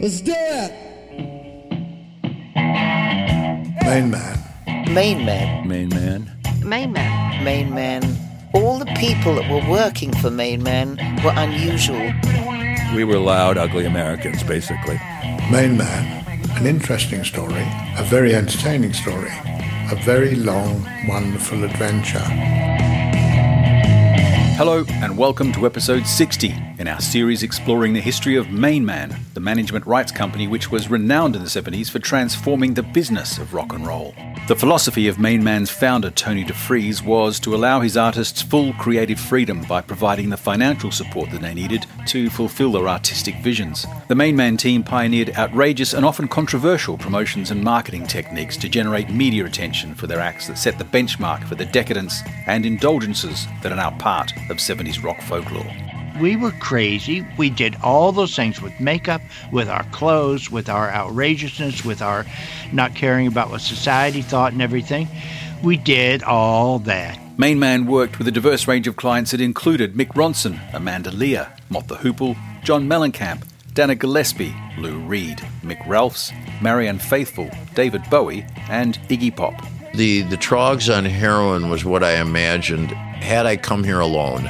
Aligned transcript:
Let's 0.00 0.20
do 0.20 0.34
it. 0.36 0.72
Main 3.84 4.10
Man. 4.10 4.38
Main 4.94 5.24
man, 5.24 5.68
Main 5.68 5.88
man. 5.88 6.30
Main 6.64 6.92
man. 6.92 7.44
main 7.44 7.74
man. 7.74 8.02
All 8.54 8.78
the 8.78 8.86
people 8.96 9.34
that 9.36 9.50
were 9.50 9.70
working 9.70 10.12
for 10.14 10.30
main 10.30 10.62
man 10.62 10.96
were 11.24 11.32
unusual. 11.34 12.12
We 12.94 13.04
were 13.04 13.18
loud, 13.18 13.56
ugly 13.56 13.86
Americans, 13.86 14.42
basically. 14.42 15.00
Main 15.50 15.76
Man. 15.76 16.22
An 16.56 16.66
interesting 16.66 17.24
story, 17.24 17.66
a 17.96 18.04
very 18.04 18.34
entertaining 18.34 18.92
story, 18.92 19.32
a 19.90 19.96
very 20.04 20.34
long, 20.34 20.86
wonderful 21.08 21.64
adventure. 21.64 22.28
Hello, 24.56 24.84
and 24.90 25.16
welcome 25.16 25.50
to 25.54 25.64
episode 25.64 26.06
60 26.06 26.54
in 26.78 26.86
our 26.86 27.00
series 27.00 27.42
exploring 27.42 27.94
the 27.94 28.00
history 28.00 28.36
of 28.36 28.50
Main 28.50 28.84
Man, 28.84 29.18
the 29.32 29.40
management 29.40 29.86
rights 29.86 30.12
company 30.12 30.46
which 30.46 30.70
was 30.70 30.90
renowned 30.90 31.34
in 31.34 31.42
the 31.42 31.48
70s 31.48 31.90
for 31.90 31.98
transforming 31.98 32.74
the 32.74 32.82
business 32.82 33.38
of 33.38 33.54
rock 33.54 33.72
and 33.72 33.86
roll. 33.86 34.14
The 34.48 34.56
philosophy 34.56 35.08
of 35.08 35.18
Main 35.18 35.42
Man's 35.42 35.70
founder, 35.70 36.10
Tony 36.10 36.44
DeFries, 36.44 37.02
was 37.02 37.40
to 37.40 37.54
allow 37.54 37.80
his 37.80 37.96
artists 37.96 38.42
full 38.42 38.72
creative 38.74 39.18
freedom 39.18 39.62
by 39.68 39.80
providing 39.80 40.28
the 40.28 40.36
financial 40.36 40.90
support 40.90 41.30
that 41.30 41.40
they 41.40 41.54
needed 41.54 41.86
to 42.08 42.28
fulfill 42.28 42.72
their 42.72 42.88
artistic 42.88 43.36
visions. 43.36 43.86
The 44.08 44.16
Main 44.16 44.36
Man 44.36 44.56
team 44.56 44.82
pioneered 44.82 45.36
outrageous 45.36 45.94
and 45.94 46.04
often 46.04 46.28
controversial 46.28 46.98
promotions 46.98 47.50
and 47.50 47.62
marketing 47.62 48.06
techniques 48.06 48.56
to 48.58 48.68
generate 48.68 49.10
media 49.10 49.46
attention 49.46 49.94
for 49.94 50.06
their 50.06 50.20
acts 50.20 50.48
that 50.48 50.58
set 50.58 50.76
the 50.76 50.84
benchmark 50.84 51.44
for 51.44 51.54
the 51.54 51.66
decadence 51.66 52.20
and 52.46 52.66
indulgences 52.66 53.46
that 53.62 53.72
are 53.72 53.76
now 53.76 53.92
part 53.92 54.32
of 54.50 54.58
70s 54.58 55.02
rock 55.02 55.20
folklore. 55.22 55.70
We 56.20 56.36
were 56.36 56.52
crazy. 56.52 57.26
We 57.38 57.50
did 57.50 57.76
all 57.82 58.12
those 58.12 58.36
things 58.36 58.60
with 58.60 58.78
makeup, 58.78 59.22
with 59.50 59.68
our 59.68 59.84
clothes, 59.84 60.50
with 60.50 60.68
our 60.68 60.90
outrageousness, 60.90 61.84
with 61.84 62.02
our 62.02 62.26
not 62.72 62.94
caring 62.94 63.26
about 63.26 63.50
what 63.50 63.60
society 63.60 64.22
thought 64.22 64.52
and 64.52 64.62
everything. 64.62 65.08
We 65.62 65.76
did 65.76 66.22
all 66.22 66.80
that. 66.80 67.18
Main 67.38 67.58
Man 67.58 67.86
worked 67.86 68.18
with 68.18 68.28
a 68.28 68.32
diverse 68.32 68.68
range 68.68 68.86
of 68.86 68.96
clients 68.96 69.30
that 69.30 69.40
included 69.40 69.94
Mick 69.94 70.08
Ronson, 70.08 70.60
Amanda 70.74 71.10
Lear, 71.10 71.50
Mott 71.70 71.88
the 71.88 71.96
Hoople, 71.96 72.36
John 72.62 72.86
Mellencamp, 72.86 73.44
Dana 73.72 73.94
Gillespie, 73.94 74.54
Lou 74.76 74.98
Reed, 75.00 75.38
Mick 75.62 75.84
Ralphs, 75.86 76.30
Marianne 76.60 76.98
Faithfull, 76.98 77.50
David 77.74 78.02
Bowie, 78.10 78.44
and 78.68 78.98
Iggy 79.08 79.34
Pop. 79.34 79.54
The 79.94 80.22
the 80.22 80.36
Troggs 80.36 80.94
on 80.94 81.04
heroin 81.04 81.70
was 81.70 81.84
what 81.84 82.04
I 82.04 82.20
imagined 82.20 82.94
had 83.22 83.46
I 83.46 83.56
come 83.56 83.84
here 83.84 84.00
alone. 84.00 84.46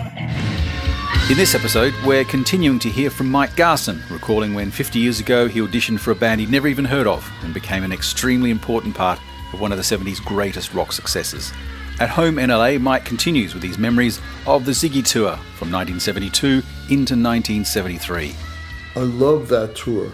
In 1.31 1.37
this 1.37 1.55
episode, 1.55 1.95
we're 2.05 2.25
continuing 2.25 2.79
to 2.81 2.89
hear 2.89 3.09
from 3.09 3.31
Mike 3.31 3.55
Garson, 3.55 4.03
recalling 4.11 4.55
when 4.55 4.71
50 4.71 4.99
years 4.99 5.21
ago 5.21 5.47
he 5.47 5.61
auditioned 5.61 6.01
for 6.01 6.11
a 6.11 6.17
band 6.17 6.41
he'd 6.41 6.51
never 6.51 6.67
even 6.67 6.85
heard 6.85 7.07
of 7.07 7.31
and 7.43 7.55
became 7.55 7.85
an 7.85 7.93
extremely 7.93 8.51
important 8.51 8.95
part 8.95 9.21
of 9.53 9.61
one 9.61 9.71
of 9.71 9.79
the 9.79 9.85
70s 9.85 10.23
greatest 10.25 10.75
rock 10.75 10.91
successes. 10.93 11.53
At 12.01 12.09
home 12.09 12.39
in 12.39 12.51
LA, 12.51 12.79
Mike 12.79 13.05
continues 13.05 13.55
with 13.55 13.63
his 13.63 13.79
memories 13.79 14.21
of 14.47 14.65
the 14.65 14.73
Ziggy 14.73 15.05
Tour 15.05 15.37
from 15.57 15.71
1972 15.71 16.49
into 16.89 17.15
1973. 17.15 18.35
I 18.97 19.01
love 19.01 19.49
that 19.49 19.77
tour. 19.77 20.11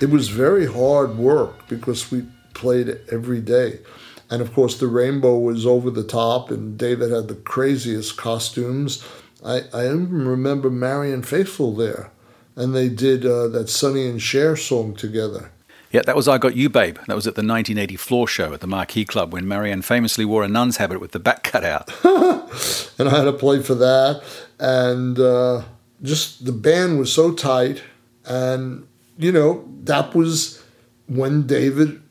It 0.00 0.10
was 0.10 0.28
very 0.28 0.66
hard 0.66 1.18
work 1.18 1.68
because 1.68 2.10
we 2.10 2.24
played 2.54 2.98
every 3.10 3.40
day. 3.40 3.80
And 4.28 4.42
of 4.42 4.52
course, 4.52 4.78
the 4.78 4.88
rainbow 4.88 5.38
was 5.38 5.66
over 5.66 5.90
the 5.90 6.04
top, 6.04 6.50
and 6.50 6.76
David 6.76 7.12
had 7.12 7.28
the 7.28 7.34
craziest 7.34 8.16
costumes. 8.16 9.06
I, 9.44 9.62
I 9.72 9.86
even 9.86 10.26
remember 10.26 10.70
Marion 10.70 11.22
Faithfull 11.22 11.74
there, 11.76 12.10
and 12.56 12.74
they 12.74 12.88
did 12.88 13.24
uh, 13.24 13.48
that 13.48 13.68
Sonny 13.68 14.08
and 14.08 14.20
Cher 14.20 14.56
song 14.56 14.94
together. 14.94 15.52
Yeah, 15.92 16.02
that 16.02 16.16
was 16.16 16.26
I 16.26 16.38
Got 16.38 16.56
You 16.56 16.68
Babe. 16.68 16.98
That 17.06 17.14
was 17.14 17.26
at 17.26 17.36
the 17.36 17.42
1980 17.42 17.96
floor 17.96 18.26
show 18.26 18.52
at 18.52 18.60
the 18.60 18.66
Marquee 18.66 19.04
Club 19.04 19.32
when 19.32 19.46
Marianne 19.46 19.82
famously 19.82 20.24
wore 20.24 20.42
a 20.42 20.48
nun's 20.48 20.78
habit 20.78 21.00
with 21.00 21.12
the 21.12 21.20
back 21.20 21.44
cut 21.44 21.64
out. 21.64 21.88
and 22.98 23.08
I 23.08 23.16
had 23.16 23.24
to 23.24 23.32
play 23.32 23.62
for 23.62 23.74
that. 23.76 24.22
And 24.58 25.18
uh, 25.18 25.62
just 26.02 26.44
the 26.44 26.52
band 26.52 26.98
was 26.98 27.12
so 27.12 27.32
tight. 27.32 27.82
And, 28.24 28.86
you 29.16 29.30
know, 29.30 29.66
that 29.84 30.14
was 30.14 30.62
when 31.06 31.46
David 31.46 32.02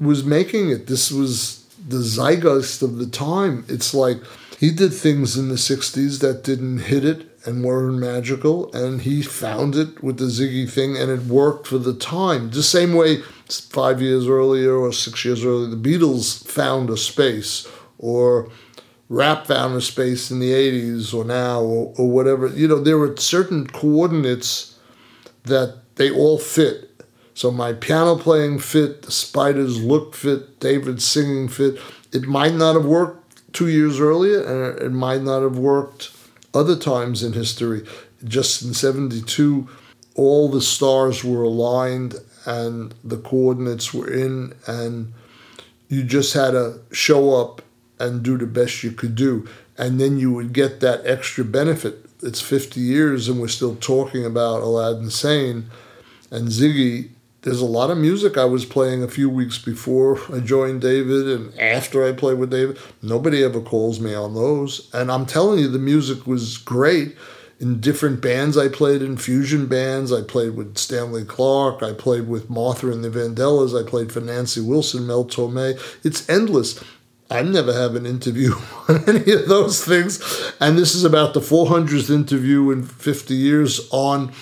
was 0.00 0.24
making 0.24 0.70
it. 0.70 0.86
This 0.86 1.10
was 1.10 1.64
the 1.88 2.02
zeitgeist 2.02 2.82
of 2.82 2.98
the 2.98 3.06
time. 3.06 3.64
It's 3.68 3.94
like 3.94 4.18
he 4.58 4.70
did 4.70 4.92
things 4.92 5.36
in 5.36 5.48
the 5.48 5.54
60s 5.54 6.20
that 6.20 6.44
didn't 6.44 6.78
hit 6.78 7.04
it 7.04 7.28
and 7.46 7.64
weren't 7.64 7.98
magical. 7.98 8.72
And 8.72 9.02
he 9.02 9.22
found 9.22 9.76
it 9.76 10.02
with 10.02 10.18
the 10.18 10.26
Ziggy 10.26 10.70
thing 10.70 10.96
and 10.96 11.10
it 11.10 11.26
worked 11.26 11.66
for 11.66 11.78
the 11.78 11.94
time. 11.94 12.50
The 12.50 12.62
same 12.62 12.94
way 12.94 13.22
five 13.70 14.02
years 14.02 14.28
earlier 14.28 14.74
or 14.74 14.92
six 14.92 15.24
years 15.24 15.44
earlier, 15.44 15.68
the 15.68 15.76
Beatles 15.76 16.46
found 16.46 16.90
a 16.90 16.96
space 16.96 17.66
or 17.98 18.50
rap 19.08 19.46
found 19.46 19.74
a 19.74 19.80
space 19.80 20.30
in 20.30 20.40
the 20.40 20.52
80s 20.52 21.14
or 21.14 21.24
now 21.24 21.60
or, 21.62 21.94
or 21.96 22.10
whatever. 22.10 22.48
You 22.48 22.68
know, 22.68 22.80
there 22.80 22.98
were 22.98 23.16
certain 23.16 23.66
coordinates 23.66 24.78
that 25.44 25.96
they 25.96 26.10
all 26.10 26.38
fit. 26.38 26.87
So 27.38 27.52
my 27.52 27.72
piano 27.72 28.16
playing 28.16 28.58
fit, 28.58 29.02
the 29.02 29.12
Spiders 29.12 29.80
look 29.80 30.16
fit, 30.16 30.58
David's 30.58 31.06
singing 31.06 31.46
fit. 31.46 31.78
It 32.10 32.22
might 32.22 32.54
not 32.54 32.74
have 32.74 32.84
worked 32.84 33.52
two 33.52 33.68
years 33.68 34.00
earlier, 34.00 34.42
and 34.42 34.82
it 34.82 34.90
might 34.90 35.22
not 35.22 35.42
have 35.42 35.56
worked 35.56 36.10
other 36.52 36.74
times 36.74 37.22
in 37.22 37.34
history. 37.34 37.86
Just 38.24 38.62
in 38.62 38.74
72, 38.74 39.68
all 40.16 40.48
the 40.50 40.60
stars 40.60 41.22
were 41.22 41.44
aligned 41.44 42.16
and 42.44 42.92
the 43.04 43.18
coordinates 43.18 43.94
were 43.94 44.12
in, 44.12 44.52
and 44.66 45.12
you 45.88 46.02
just 46.02 46.34
had 46.34 46.50
to 46.50 46.80
show 46.90 47.40
up 47.40 47.62
and 48.00 48.24
do 48.24 48.36
the 48.36 48.46
best 48.46 48.82
you 48.82 48.90
could 48.90 49.14
do. 49.14 49.46
And 49.76 50.00
then 50.00 50.18
you 50.18 50.32
would 50.32 50.52
get 50.52 50.80
that 50.80 51.06
extra 51.06 51.44
benefit. 51.44 52.04
It's 52.20 52.40
50 52.40 52.80
years, 52.80 53.28
and 53.28 53.40
we're 53.40 53.46
still 53.46 53.76
talking 53.76 54.26
about 54.26 54.62
Aladdin 54.62 55.10
Sane 55.10 55.70
and 56.32 56.48
Ziggy. 56.48 57.10
There's 57.48 57.62
a 57.62 57.64
lot 57.64 57.88
of 57.88 57.96
music 57.96 58.36
I 58.36 58.44
was 58.44 58.66
playing 58.66 59.02
a 59.02 59.08
few 59.08 59.30
weeks 59.30 59.56
before 59.56 60.20
I 60.30 60.40
joined 60.40 60.82
David 60.82 61.26
and 61.28 61.58
after 61.58 62.04
I 62.04 62.12
played 62.12 62.36
with 62.36 62.50
David. 62.50 62.78
Nobody 63.00 63.42
ever 63.42 63.62
calls 63.62 64.00
me 64.00 64.14
on 64.14 64.34
those. 64.34 64.90
And 64.92 65.10
I'm 65.10 65.24
telling 65.24 65.58
you, 65.58 65.68
the 65.68 65.78
music 65.78 66.26
was 66.26 66.58
great 66.58 67.16
in 67.58 67.80
different 67.80 68.20
bands 68.20 68.58
I 68.58 68.68
played 68.68 69.00
in, 69.00 69.16
fusion 69.16 69.64
bands. 69.64 70.12
I 70.12 70.20
played 70.20 70.56
with 70.56 70.76
Stanley 70.76 71.24
Clarke. 71.24 71.82
I 71.82 71.94
played 71.94 72.28
with 72.28 72.50
Martha 72.50 72.92
and 72.92 73.02
the 73.02 73.08
Vandellas. 73.08 73.74
I 73.74 73.88
played 73.88 74.12
for 74.12 74.20
Nancy 74.20 74.60
Wilson, 74.60 75.06
Mel 75.06 75.24
Torme. 75.24 75.80
It's 76.04 76.28
endless. 76.28 76.84
I 77.30 77.40
never 77.40 77.72
have 77.72 77.94
an 77.94 78.04
interview 78.04 78.52
on 78.90 79.08
any 79.08 79.32
of 79.32 79.48
those 79.48 79.82
things. 79.82 80.52
And 80.60 80.76
this 80.76 80.94
is 80.94 81.02
about 81.02 81.32
the 81.32 81.40
400th 81.40 82.10
interview 82.14 82.70
in 82.72 82.82
50 82.82 83.32
years 83.32 83.88
on 83.90 84.34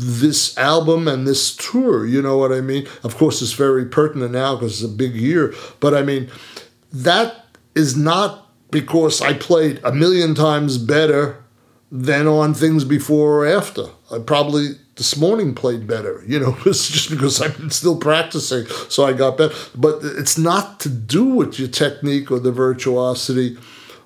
this 0.00 0.56
album 0.56 1.06
and 1.06 1.26
this 1.26 1.54
tour. 1.54 2.06
You 2.06 2.22
know 2.22 2.38
what 2.38 2.52
I 2.52 2.60
mean? 2.60 2.86
Of 3.04 3.16
course, 3.16 3.42
it's 3.42 3.52
very 3.52 3.84
pertinent 3.84 4.32
now 4.32 4.56
because 4.56 4.82
it's 4.82 4.92
a 4.92 4.96
big 4.96 5.14
year. 5.14 5.54
But 5.80 5.94
I 5.94 6.02
mean, 6.02 6.30
that 6.92 7.46
is 7.74 7.96
not 7.96 8.48
because 8.70 9.20
I 9.20 9.34
played 9.34 9.80
a 9.84 9.92
million 9.92 10.34
times 10.34 10.78
better 10.78 11.42
than 11.92 12.26
on 12.26 12.54
things 12.54 12.84
before 12.84 13.40
or 13.40 13.46
after. 13.46 13.86
I 14.10 14.18
probably 14.18 14.76
this 14.96 15.16
morning 15.16 15.54
played 15.54 15.86
better. 15.86 16.22
You 16.26 16.40
know, 16.40 16.56
it's 16.66 16.88
just 16.88 17.10
because 17.10 17.40
I'm 17.40 17.70
still 17.70 17.98
practicing, 17.98 18.66
so 18.88 19.04
I 19.04 19.12
got 19.12 19.38
better. 19.38 19.54
But 19.74 20.00
it's 20.02 20.38
not 20.38 20.80
to 20.80 20.88
do 20.88 21.24
with 21.24 21.58
your 21.58 21.68
technique 21.68 22.30
or 22.30 22.38
the 22.38 22.52
virtuosity 22.52 23.56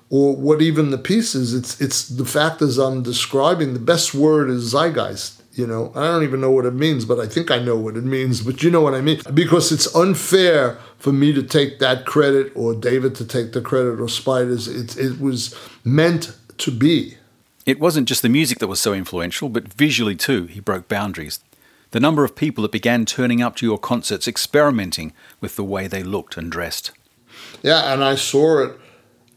or 0.09 0.35
what 0.35 0.61
even 0.61 0.91
the 0.91 0.97
piece 0.97 1.35
is. 1.35 1.53
It's 1.53 1.79
it's 1.81 2.07
the 2.07 2.25
fact 2.25 2.61
as 2.61 2.77
I'm 2.77 3.03
describing. 3.03 3.73
The 3.73 3.79
best 3.79 4.13
word 4.13 4.49
is 4.49 4.73
zeitgeist. 4.73 5.34
You 5.55 5.65
know, 5.65 5.93
I 5.95 6.03
don't 6.03 6.23
even 6.23 6.41
know 6.41 6.51
what 6.51 6.65
it 6.65 6.73
means, 6.73 7.05
but 7.05 7.17
I 7.17 7.27
think 7.27 7.49
I 7.49 7.59
know 7.59 7.77
what 7.77 7.95
it 7.95 8.03
means. 8.03 8.41
But 8.41 8.61
you 8.61 8.69
know 8.69 8.81
what 8.81 8.93
I 8.93 8.99
mean? 8.99 9.21
Because 9.33 9.71
it's 9.71 9.93
unfair 9.95 10.77
for 10.97 11.13
me 11.13 11.31
to 11.31 11.41
take 11.41 11.79
that 11.79 12.05
credit 12.05 12.51
or 12.55 12.75
David 12.75 13.15
to 13.15 13.25
take 13.25 13.53
the 13.53 13.61
credit 13.61 14.01
or 14.01 14.09
Spiders. 14.09 14.67
It, 14.67 14.97
it 14.97 15.19
was 15.19 15.55
meant 15.85 16.37
to 16.57 16.71
be. 16.71 17.17
It 17.65 17.79
wasn't 17.79 18.07
just 18.09 18.21
the 18.21 18.29
music 18.29 18.59
that 18.59 18.67
was 18.67 18.81
so 18.81 18.93
influential, 18.93 19.47
but 19.47 19.73
visually 19.73 20.15
too, 20.15 20.45
he 20.45 20.59
broke 20.59 20.89
boundaries. 20.89 21.39
The 21.91 22.01
number 22.01 22.25
of 22.25 22.35
people 22.35 22.61
that 22.63 22.73
began 22.73 23.05
turning 23.05 23.41
up 23.41 23.55
to 23.55 23.65
your 23.65 23.77
concerts 23.77 24.27
experimenting 24.27 25.13
with 25.39 25.55
the 25.55 25.63
way 25.63 25.87
they 25.87 26.03
looked 26.03 26.35
and 26.35 26.51
dressed. 26.51 26.91
Yeah, 27.63 27.93
and 27.93 28.03
I 28.03 28.15
saw 28.15 28.65
it 28.65 28.77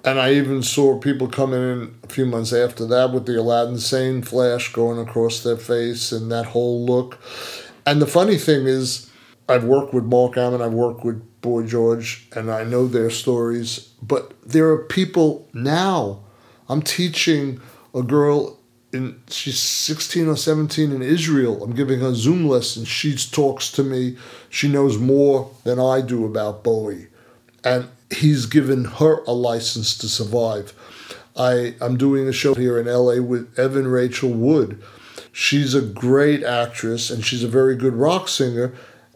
and 0.09 0.19
I 0.19 0.33
even 0.33 0.63
saw 0.63 0.99
people 0.99 1.29
coming 1.29 1.61
in 1.61 1.95
a 2.03 2.07
few 2.09 2.25
months 2.25 2.55
after 2.55 2.87
that 2.87 3.13
with 3.13 3.27
the 3.27 3.39
Aladdin 3.39 3.79
Sane 3.79 4.23
flash 4.23 4.73
going 4.73 4.99
across 4.99 5.43
their 5.43 5.59
face 5.59 6.13
and 6.13 6.33
that 6.33 6.47
whole 6.47 6.87
look. 6.87 7.19
And 7.85 8.01
the 8.01 8.07
funny 8.07 8.39
thing 8.39 8.67
is, 8.67 9.11
I've 9.51 9.65
worked 9.65 9.93
with 9.93 10.05
Marc 10.05 10.39
Almond, 10.39 10.63
I've 10.63 10.73
worked 10.73 11.05
with 11.05 11.23
Boy 11.43 11.67
George, 11.67 12.27
and 12.35 12.51
I 12.51 12.65
know 12.65 12.87
their 12.87 13.11
stories. 13.11 13.81
But 14.01 14.33
there 14.43 14.69
are 14.71 14.85
people 14.85 15.47
now. 15.53 16.21
I'm 16.71 16.81
teaching 16.81 17.61
a 17.95 18.03
girl 18.03 18.59
in 18.95 19.21
she's 19.29 19.61
16 19.61 20.27
or 20.27 20.37
17 20.37 20.91
in 20.91 21.03
Israel. 21.03 21.63
I'm 21.63 21.75
giving 21.75 22.01
her 22.01 22.15
Zoom 22.15 22.49
lessons. 22.49 22.89
She 22.89 23.15
talks 23.15 23.71
to 23.73 23.85
me. 23.85 24.17
She 24.49 24.69
knows 24.69 24.97
more 24.97 25.51
than 25.65 25.79
I 25.79 26.01
do 26.01 26.25
about 26.25 26.65
Bowie. 26.65 27.09
And 27.63 27.89
he's 28.11 28.47
given 28.47 28.85
her 28.85 29.23
a 29.25 29.33
license 29.33 29.97
to 29.99 30.09
survive. 30.09 30.73
I, 31.37 31.75
I'm 31.81 31.97
doing 31.97 32.27
a 32.27 32.33
show 32.33 32.55
here 32.55 32.79
in 32.79 32.87
LA 32.87 33.21
with 33.21 33.57
Evan 33.59 33.89
Rachel 33.89 34.31
Wood. 34.31 34.83
She's 35.33 35.75
a 35.75 35.83
great 35.83 36.43
actress 36.43 37.11
and 37.11 37.25
she's 37.25 37.45
a 37.45 37.49
very 37.49 37.77
good 37.77 37.95
rock 37.95 38.29
singer. 38.29 38.75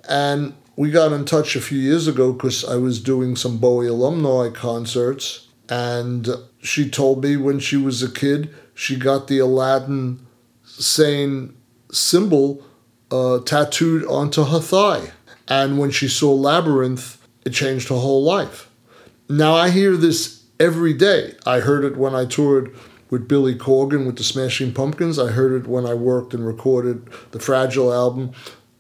And 0.09 0.55
we 0.77 0.91
got 0.91 1.13
in 1.13 1.25
touch 1.25 1.57
a 1.57 1.61
few 1.61 1.79
years 1.79 2.07
ago 2.07 2.33
because 2.33 2.65
I 2.65 2.77
was 2.77 3.01
doing 3.01 3.35
some 3.35 3.59
Bowie 3.59 3.89
alumni 3.89 4.51
concerts. 4.51 5.49
And 5.69 6.29
she 6.61 6.89
told 6.89 7.25
me 7.25 7.37
when 7.37 7.59
she 7.59 7.77
was 7.77 8.03
a 8.03 8.11
kid, 8.11 8.55
she 8.75 8.97
got 8.97 9.27
the 9.27 9.39
Aladdin 9.39 10.25
Sane 10.65 11.57
symbol 11.91 12.65
uh, 13.11 13.41
tattooed 13.41 14.05
onto 14.07 14.45
her 14.45 14.61
thigh. 14.61 15.11
And 15.49 15.79
when 15.79 15.91
she 15.91 16.09
saw 16.09 16.33
Labyrinth, 16.33 17.19
it 17.45 17.51
changed 17.51 17.89
her 17.89 17.97
whole 17.97 18.23
life. 18.23 18.71
Now 19.29 19.55
I 19.55 19.71
hear 19.71 19.97
this 19.97 20.45
every 20.59 20.93
day. 20.93 21.35
I 21.47 21.61
heard 21.61 21.85
it 21.85 21.97
when 21.97 22.15
I 22.15 22.25
toured 22.25 22.75
with 23.11 23.29
Billy 23.29 23.55
Corgan 23.55 24.07
with 24.07 24.17
the 24.17 24.25
Smashing 24.25 24.73
Pumpkins. 24.73 25.19
I 25.19 25.33
heard 25.33 25.53
it 25.53 25.69
when 25.69 25.87
I 25.87 25.95
worked 25.95 26.35
and 26.35 26.47
recorded 26.47 27.09
the 27.33 27.41
Fragile 27.41 27.93
album 27.93 28.33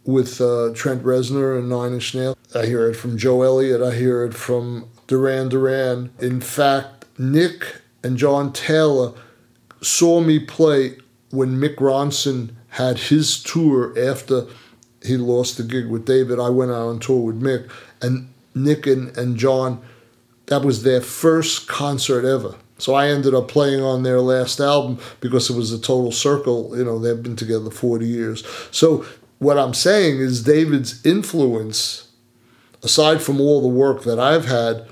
with 0.04 0.40
uh, 0.40 0.72
Trent 0.74 1.02
Reznor 1.02 1.58
and 1.58 1.68
Nine 1.68 1.92
Inch 1.92 2.14
Nails. 2.14 2.36
I 2.54 2.66
hear 2.66 2.88
it 2.90 2.94
from 2.94 3.18
Joe 3.18 3.42
Elliott. 3.42 3.82
I 3.82 3.94
hear 3.94 4.24
it 4.24 4.34
from 4.34 4.88
Duran 5.06 5.48
Duran. 5.48 6.10
In 6.18 6.40
fact, 6.40 7.06
Nick 7.18 7.82
and 8.02 8.16
John 8.16 8.52
Taylor 8.52 9.12
saw 9.80 10.20
me 10.20 10.38
play 10.38 10.96
when 11.30 11.56
Mick 11.56 11.76
Ronson 11.76 12.50
had 12.68 12.98
his 12.98 13.42
tour 13.42 13.92
after 13.98 14.46
he 15.02 15.16
lost 15.16 15.56
the 15.56 15.62
gig 15.62 15.88
with 15.88 16.06
David. 16.06 16.38
I 16.38 16.48
went 16.48 16.70
out 16.70 16.88
on 16.88 16.98
tour 17.00 17.20
with 17.20 17.40
Mick, 17.40 17.70
and 18.00 18.32
Nick 18.54 18.86
and, 18.86 19.16
and 19.16 19.36
John, 19.36 19.82
that 20.46 20.64
was 20.64 20.82
their 20.82 21.00
first 21.00 21.68
concert 21.68 22.24
ever. 22.24 22.54
So 22.78 22.94
I 22.94 23.08
ended 23.08 23.34
up 23.34 23.46
playing 23.46 23.80
on 23.80 24.02
their 24.02 24.20
last 24.20 24.58
album 24.58 24.98
because 25.20 25.48
it 25.48 25.56
was 25.56 25.72
a 25.72 25.78
total 25.78 26.10
circle. 26.10 26.76
You 26.76 26.84
know, 26.84 26.98
they've 26.98 27.22
been 27.22 27.36
together 27.36 27.70
40 27.70 28.06
years. 28.06 28.44
So 28.72 29.06
what 29.38 29.58
I'm 29.58 29.74
saying 29.74 30.18
is 30.18 30.42
David's 30.42 31.04
influence, 31.06 32.08
aside 32.82 33.22
from 33.22 33.40
all 33.40 33.60
the 33.60 33.68
work 33.68 34.02
that 34.02 34.18
I've 34.18 34.46
had, 34.46 34.86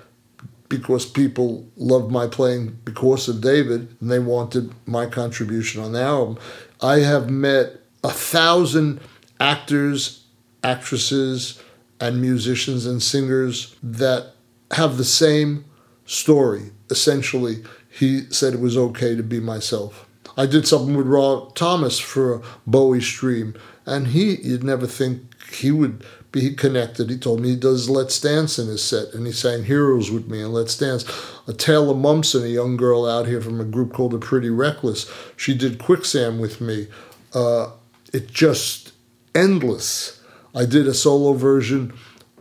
because 0.69 1.05
people 1.05 1.69
loved 1.77 2.13
my 2.13 2.29
playing 2.29 2.79
because 2.85 3.29
of 3.29 3.41
David 3.41 3.95
and 4.01 4.11
they 4.11 4.21
wanted 4.21 4.73
my 4.87 5.07
contribution 5.07 5.83
on 5.83 5.93
the 5.93 6.01
album. 6.01 6.39
I 6.81 7.01
have 7.01 7.29
met 7.29 7.81
a 8.05 8.11
thousand 8.11 9.01
actors, 9.41 10.25
actresses, 10.63 11.61
and 12.01 12.21
musicians 12.21 12.87
and 12.87 13.03
singers 13.03 13.77
that 13.83 14.33
have 14.73 14.97
the 14.97 15.05
same 15.05 15.65
story. 16.07 16.71
Essentially, 16.91 17.65
he 17.89 18.23
said 18.31 18.55
it 18.55 18.61
was 18.61 18.77
okay 18.77 19.15
to 19.17 19.23
be 19.23 19.41
myself. 19.41 20.07
I 20.37 20.47
did 20.47 20.67
something 20.67 20.97
with 20.97 21.07
Rob 21.07 21.55
Thomas 21.55 21.99
for 21.99 22.43
Bowie 22.67 23.01
stream, 23.01 23.55
and 23.85 24.09
he, 24.09 24.37
you'd 24.37 24.65
never 24.65 24.87
think 24.87 25.23
he 25.53 25.71
would 25.71 26.05
be 26.33 26.55
connected. 26.55 27.11
He 27.11 27.19
told 27.19 27.41
me 27.41 27.51
he 27.51 27.57
does 27.57 27.91
Let's 27.91 28.21
Dance 28.21 28.59
in 28.59 28.69
his 28.69 28.83
set, 28.83 29.13
and 29.13 29.27
he 29.27 29.33
sang 29.33 29.65
Heroes 29.65 30.11
with 30.11 30.29
me 30.29 30.41
and 30.41 30.53
Let's 30.53 30.77
Dance. 30.77 31.05
A 31.49 31.53
Taylor 31.53 31.95
Momsen, 31.95 32.45
a 32.45 32.49
young 32.49 32.77
girl 32.77 33.07
out 33.07 33.27
here 33.27 33.41
from 33.41 33.61
a 33.61 33.65
group 33.65 33.93
called 33.93 34.13
The 34.13 34.19
Pretty 34.19 34.51
Reckless, 34.51 35.11
she 35.37 35.55
did 35.55 35.79
Quicksand 35.79 36.41
with 36.41 36.61
me. 36.61 36.87
Uh, 37.35 37.71
it 38.13 38.29
just 38.29 38.93
endless. 39.35 40.23
I 40.55 40.65
did 40.65 40.87
a 40.87 40.95
solo 40.95 41.33
version 41.33 41.93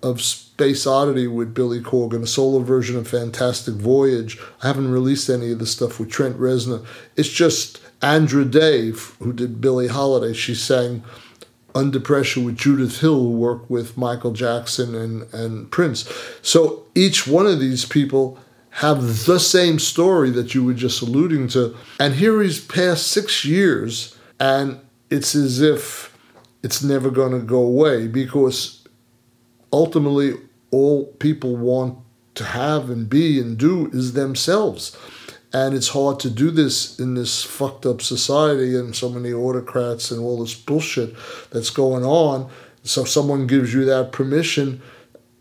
of 0.03 0.21
Space 0.59 0.85
Oddity 0.85 1.25
with 1.25 1.53
Billy 1.53 1.79
Corgan, 1.79 2.23
a 2.23 2.27
solo 2.27 2.59
version 2.59 2.97
of 2.97 3.07
Fantastic 3.07 3.75
Voyage. 3.75 4.37
I 4.61 4.67
haven't 4.67 4.91
released 4.91 5.29
any 5.29 5.53
of 5.53 5.59
the 5.59 5.65
stuff 5.65 6.01
with 6.01 6.11
Trent 6.11 6.37
Reznor. 6.37 6.85
It's 7.15 7.29
just 7.29 7.79
Andra 8.01 8.43
Day, 8.43 8.91
who 9.19 9.31
did 9.31 9.61
Billie 9.61 9.87
Holiday. 9.87 10.33
She 10.33 10.53
sang 10.53 11.01
under 11.73 11.97
Pressure 12.01 12.41
with 12.41 12.57
Judith 12.57 12.99
Hill, 12.99 13.21
who 13.21 13.31
worked 13.31 13.71
with 13.71 13.97
Michael 13.97 14.33
Jackson 14.33 14.95
and, 14.95 15.33
and 15.33 15.71
Prince. 15.71 16.11
So 16.41 16.83
each 16.93 17.25
one 17.25 17.47
of 17.47 17.61
these 17.61 17.85
people 17.85 18.37
have 18.71 19.25
the 19.27 19.39
same 19.39 19.79
story 19.79 20.29
that 20.31 20.53
you 20.53 20.65
were 20.65 20.73
just 20.73 21.01
alluding 21.01 21.47
to. 21.49 21.73
And 22.01 22.15
here 22.15 22.41
he's 22.41 22.59
past 22.59 23.07
six 23.07 23.45
years, 23.45 24.17
and 24.41 24.81
it's 25.09 25.35
as 25.35 25.61
if 25.61 26.17
it's 26.63 26.83
never 26.83 27.09
going 27.09 27.31
to 27.31 27.39
go 27.39 27.61
away 27.61 28.09
because 28.09 28.85
ultimately 29.71 30.33
all 30.71 31.05
people 31.19 31.55
want 31.55 31.97
to 32.35 32.43
have 32.43 32.89
and 32.89 33.09
be 33.09 33.39
and 33.39 33.57
do 33.57 33.89
is 33.91 34.13
themselves. 34.13 34.97
And 35.51 35.75
it's 35.75 35.89
hard 35.89 36.19
to 36.21 36.29
do 36.29 36.51
this 36.51 36.99
in 36.99 37.15
this 37.15 37.43
fucked 37.43 37.85
up 37.85 38.01
society 38.01 38.75
and 38.75 38.95
so 38.95 39.09
many 39.09 39.33
autocrats 39.33 40.11
and 40.11 40.21
all 40.21 40.39
this 40.39 40.53
bullshit 40.53 41.15
that's 41.49 41.71
going 41.71 42.05
on. 42.05 42.49
So 42.83 43.03
someone 43.03 43.47
gives 43.47 43.73
you 43.73 43.83
that 43.85 44.11
permission, 44.11 44.81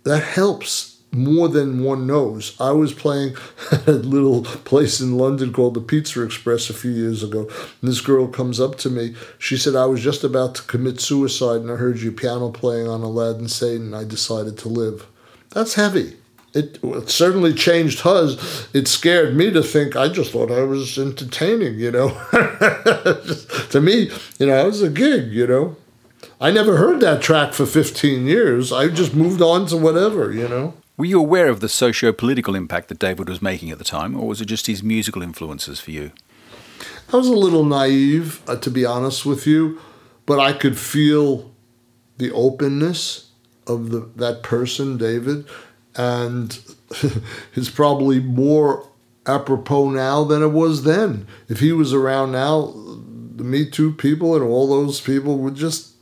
that 0.04 0.22
helps 0.22 0.98
more 1.12 1.48
than 1.48 1.82
one 1.82 2.06
knows. 2.06 2.58
I 2.60 2.72
was 2.72 2.92
playing 2.92 3.36
at 3.70 3.86
a 3.88 3.92
little 3.92 4.42
place 4.42 5.00
in 5.00 5.16
London 5.16 5.52
called 5.52 5.74
the 5.74 5.80
Pizza 5.80 6.22
Express 6.22 6.68
a 6.68 6.74
few 6.74 6.90
years 6.90 7.22
ago. 7.22 7.42
And 7.80 7.90
this 7.90 8.00
girl 8.00 8.28
comes 8.28 8.60
up 8.60 8.76
to 8.78 8.90
me. 8.90 9.14
She 9.38 9.56
said, 9.56 9.74
I 9.74 9.86
was 9.86 10.02
just 10.02 10.24
about 10.24 10.54
to 10.56 10.62
commit 10.62 11.00
suicide 11.00 11.60
and 11.60 11.70
I 11.70 11.76
heard 11.76 12.00
you 12.00 12.12
piano 12.12 12.50
playing 12.50 12.88
on 12.88 13.02
Aladdin 13.02 13.48
Sane 13.48 13.82
and 13.82 13.96
I 13.96 14.04
decided 14.04 14.58
to 14.58 14.68
live. 14.68 15.06
That's 15.50 15.74
heavy. 15.74 16.16
It, 16.54 16.78
it, 16.82 17.10
certainly 17.10 17.52
changed 17.52 18.00
hers. 18.00 18.68
It 18.72 18.88
scared 18.88 19.36
me 19.36 19.50
to 19.50 19.62
think. 19.62 19.96
I 19.96 20.08
just 20.08 20.32
thought 20.32 20.50
I 20.50 20.62
was 20.62 20.98
entertaining, 20.98 21.78
you 21.78 21.90
know. 21.90 22.08
to 23.70 23.80
me, 23.82 24.10
you 24.38 24.46
know, 24.46 24.64
it 24.64 24.66
was 24.66 24.82
a 24.82 24.88
gig, 24.88 25.30
you 25.30 25.46
know. 25.46 25.76
I 26.40 26.50
never 26.50 26.76
heard 26.76 27.00
that 27.00 27.20
track 27.20 27.52
for 27.52 27.66
15 27.66 28.26
years. 28.26 28.72
I 28.72 28.88
just 28.88 29.14
moved 29.14 29.42
on 29.42 29.66
to 29.66 29.76
whatever, 29.76 30.32
you 30.32 30.48
know. 30.48 30.74
Were 30.96 31.04
you 31.04 31.20
aware 31.20 31.48
of 31.48 31.60
the 31.60 31.68
socio 31.68 32.12
political 32.12 32.54
impact 32.54 32.88
that 32.88 32.98
David 32.98 33.28
was 33.28 33.42
making 33.42 33.70
at 33.70 33.78
the 33.78 33.84
time, 33.84 34.18
or 34.18 34.26
was 34.26 34.40
it 34.40 34.46
just 34.46 34.66
his 34.66 34.82
musical 34.82 35.22
influences 35.22 35.78
for 35.78 35.90
you? 35.90 36.12
I 37.12 37.16
was 37.16 37.28
a 37.28 37.36
little 37.36 37.64
naive, 37.64 38.42
uh, 38.48 38.56
to 38.56 38.70
be 38.70 38.84
honest 38.84 39.24
with 39.24 39.46
you, 39.46 39.80
but 40.26 40.40
I 40.40 40.52
could 40.52 40.78
feel 40.78 41.52
the 42.16 42.32
openness 42.32 43.27
of 43.68 43.90
the, 43.90 44.10
that 44.16 44.42
person, 44.42 44.96
David 44.96 45.46
and 45.98 46.58
it's 47.54 47.68
probably 47.68 48.20
more 48.20 48.88
apropos 49.26 49.90
now 49.90 50.24
than 50.24 50.42
it 50.42 50.48
was 50.48 50.84
then. 50.84 51.26
If 51.48 51.60
he 51.60 51.72
was 51.72 51.92
around 51.92 52.32
now, 52.32 52.72
the 53.36 53.44
Me 53.44 53.68
Too 53.68 53.92
people 53.92 54.34
and 54.34 54.44
all 54.44 54.68
those 54.68 55.00
people 55.00 55.38
would 55.38 55.56
just 55.56 55.92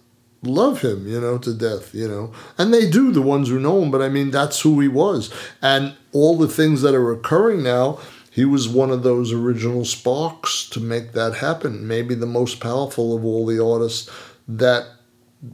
love 0.42 0.82
him, 0.82 1.08
you 1.08 1.20
know, 1.20 1.38
to 1.38 1.52
death, 1.52 1.92
you 1.94 2.06
know. 2.06 2.32
And 2.56 2.73
they 2.73 2.88
do, 2.88 3.11
the 3.11 3.23
ones 3.23 3.49
who 3.49 3.58
know 3.58 3.82
him, 3.82 3.90
but 3.90 4.02
I 4.02 4.08
mean, 4.08 4.30
that's 4.30 4.61
who 4.61 4.78
he 4.80 4.87
was. 4.87 5.35
And 5.61 5.96
all 6.12 6.37
the 6.37 6.46
things 6.46 6.82
that 6.82 6.94
are 6.94 7.11
occurring 7.11 7.62
now, 7.62 7.99
he 8.30 8.44
was 8.44 8.68
one 8.68 8.90
of 8.90 9.02
those 9.02 9.32
original 9.32 9.85
sparks 9.85 10.68
to 10.70 10.80
make 10.80 11.12
that 11.12 11.37
happen. 11.37 11.88
Maybe 11.88 12.14
the 12.14 12.26
most 12.26 12.61
powerful 12.61 13.16
of 13.16 13.25
all 13.25 13.46
the 13.46 13.64
artists 13.64 14.11
that 14.46 14.87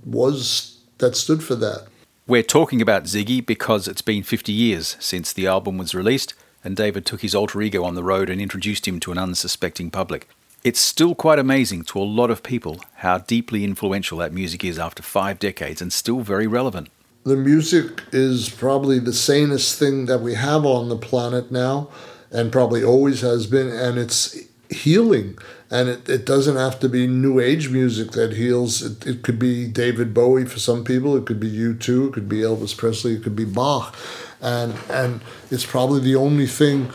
was, 0.04 0.81
that 0.99 1.16
stood 1.16 1.42
for 1.42 1.54
that. 1.54 1.87
We're 2.25 2.45
talking 2.45 2.81
about 2.81 3.05
Ziggy 3.05 3.45
because 3.45 3.88
it's 3.88 4.00
been 4.00 4.23
50 4.23 4.52
years 4.52 4.97
since 5.00 5.33
the 5.33 5.49
album 5.49 5.76
was 5.76 5.93
released, 5.93 6.35
and 6.62 6.76
David 6.76 7.05
took 7.05 7.21
his 7.21 7.35
alter 7.35 7.61
ego 7.61 7.83
on 7.83 7.97
the 7.97 8.05
road 8.05 8.31
and 8.31 8.41
introduced 8.41 8.87
him 8.87 9.00
to 9.00 9.11
an 9.11 9.19
unsuspecting 9.19 9.91
public. 9.91 10.29
It's 10.62 10.79
still 10.79 11.17
quite 11.17 11.41
amazing 11.41 11.83
to 11.87 11.99
a 11.99 12.05
lot 12.05 12.31
of 12.31 12.45
people 12.45 12.79
how 12.99 13.19
deeply 13.19 13.64
influential 13.64 14.19
that 14.19 14.33
music 14.33 14.64
is 14.64 14.79
after 14.79 15.02
five 15.02 15.41
decades 15.41 15.83
and 15.83 15.93
still 15.93 16.21
very 16.21 16.47
relevant. 16.47 16.91
The 17.25 17.35
music 17.35 18.05
is 18.12 18.49
probably 18.49 19.00
the 19.00 19.12
sanest 19.12 19.76
thing 19.76 20.07
that 20.07 20.21
we 20.21 20.35
have 20.35 20.64
on 20.64 20.91
the 20.91 20.97
planet 20.97 21.50
now, 21.50 21.88
and 22.31 22.52
probably 22.52 22.85
always 22.85 23.23
has 23.23 23.49
been, 23.49 23.69
and 23.69 23.99
it's 23.99 24.38
healing 24.71 25.38
and 25.73 25.88
it, 25.88 26.07
it 26.07 26.26
doesn't 26.26 26.57
have 26.57 26.79
to 26.81 26.88
be 26.88 27.07
new 27.07 27.41
age 27.41 27.71
music 27.71 28.11
that 28.12 28.35
heals. 28.35 28.83
It, 28.83 29.07
it 29.07 29.23
could 29.23 29.38
be 29.38 29.67
david 29.67 30.12
bowie 30.12 30.45
for 30.45 30.59
some 30.59 30.85
people. 30.85 31.17
It 31.17 31.25
could 31.25 31.41
be 31.41 31.50
u2 31.50 32.09
it 32.09 32.12
could 32.12 32.29
be 32.29 32.41
elvis 32.41 32.76
presley. 32.76 33.14
It 33.14 33.23
could 33.23 33.35
be 33.35 33.47
bach. 33.47 33.97
And 34.43 34.75
and 34.91 35.23
it's 35.50 35.64
probably 35.64 36.00
the 36.00 36.17
only 36.17 36.47
thing 36.47 36.93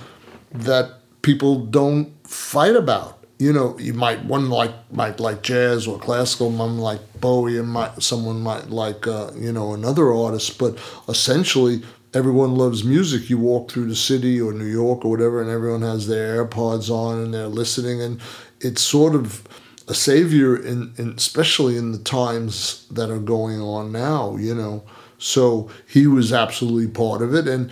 that 0.52 1.00
people 1.24 1.66
don't 1.66 2.14
fight 2.28 2.76
about. 2.76 3.16
You 3.40 3.52
know 3.52 3.78
you 3.80 3.94
might 3.94 4.24
one 4.26 4.50
like 4.50 4.74
might 4.92 5.20
like 5.20 5.42
jazz 5.42 5.88
or 5.88 5.98
classical 5.98 6.52
one 6.52 6.78
like 6.78 7.02
bowie 7.20 7.58
and 7.58 7.70
might 7.70 8.02
someone 8.04 8.42
might 8.42 8.70
like 8.70 9.08
uh, 9.08 9.32
you 9.36 9.52
know 9.52 9.74
another 9.74 10.14
artist. 10.14 10.60
But 10.60 10.78
essentially 11.10 11.82
everyone 12.14 12.56
loves 12.56 12.84
music. 12.84 13.30
You 13.30 13.38
walk 13.38 13.72
through 13.72 13.88
the 13.88 13.96
city 13.96 14.40
or 14.42 14.54
New 14.54 14.66
York 14.66 15.06
or 15.06 15.12
whatever, 15.12 15.42
and 15.42 15.50
everyone 15.50 15.82
has 15.82 16.08
their 16.08 16.44
AirPods 16.44 16.90
on 16.90 17.20
and 17.20 17.34
they're 17.34 17.48
listening. 17.48 18.02
And 18.02 18.20
it's 18.62 18.82
sort 18.82 19.16
of 19.16 19.48
a 19.88 19.94
savior 19.94 20.56
in, 20.56 20.94
in 20.98 21.12
especially 21.12 21.78
in 21.78 21.92
the 21.92 22.00
times 22.00 22.86
that 22.92 23.10
are 23.10 23.20
going 23.20 23.62
on 23.62 23.92
now, 23.92 24.36
you 24.36 24.54
know. 24.54 24.84
So 25.18 25.70
he 25.88 26.08
was 26.08 26.34
absolutely 26.34 26.88
part 26.88 27.22
of 27.22 27.34
it 27.34 27.48
and 27.48 27.72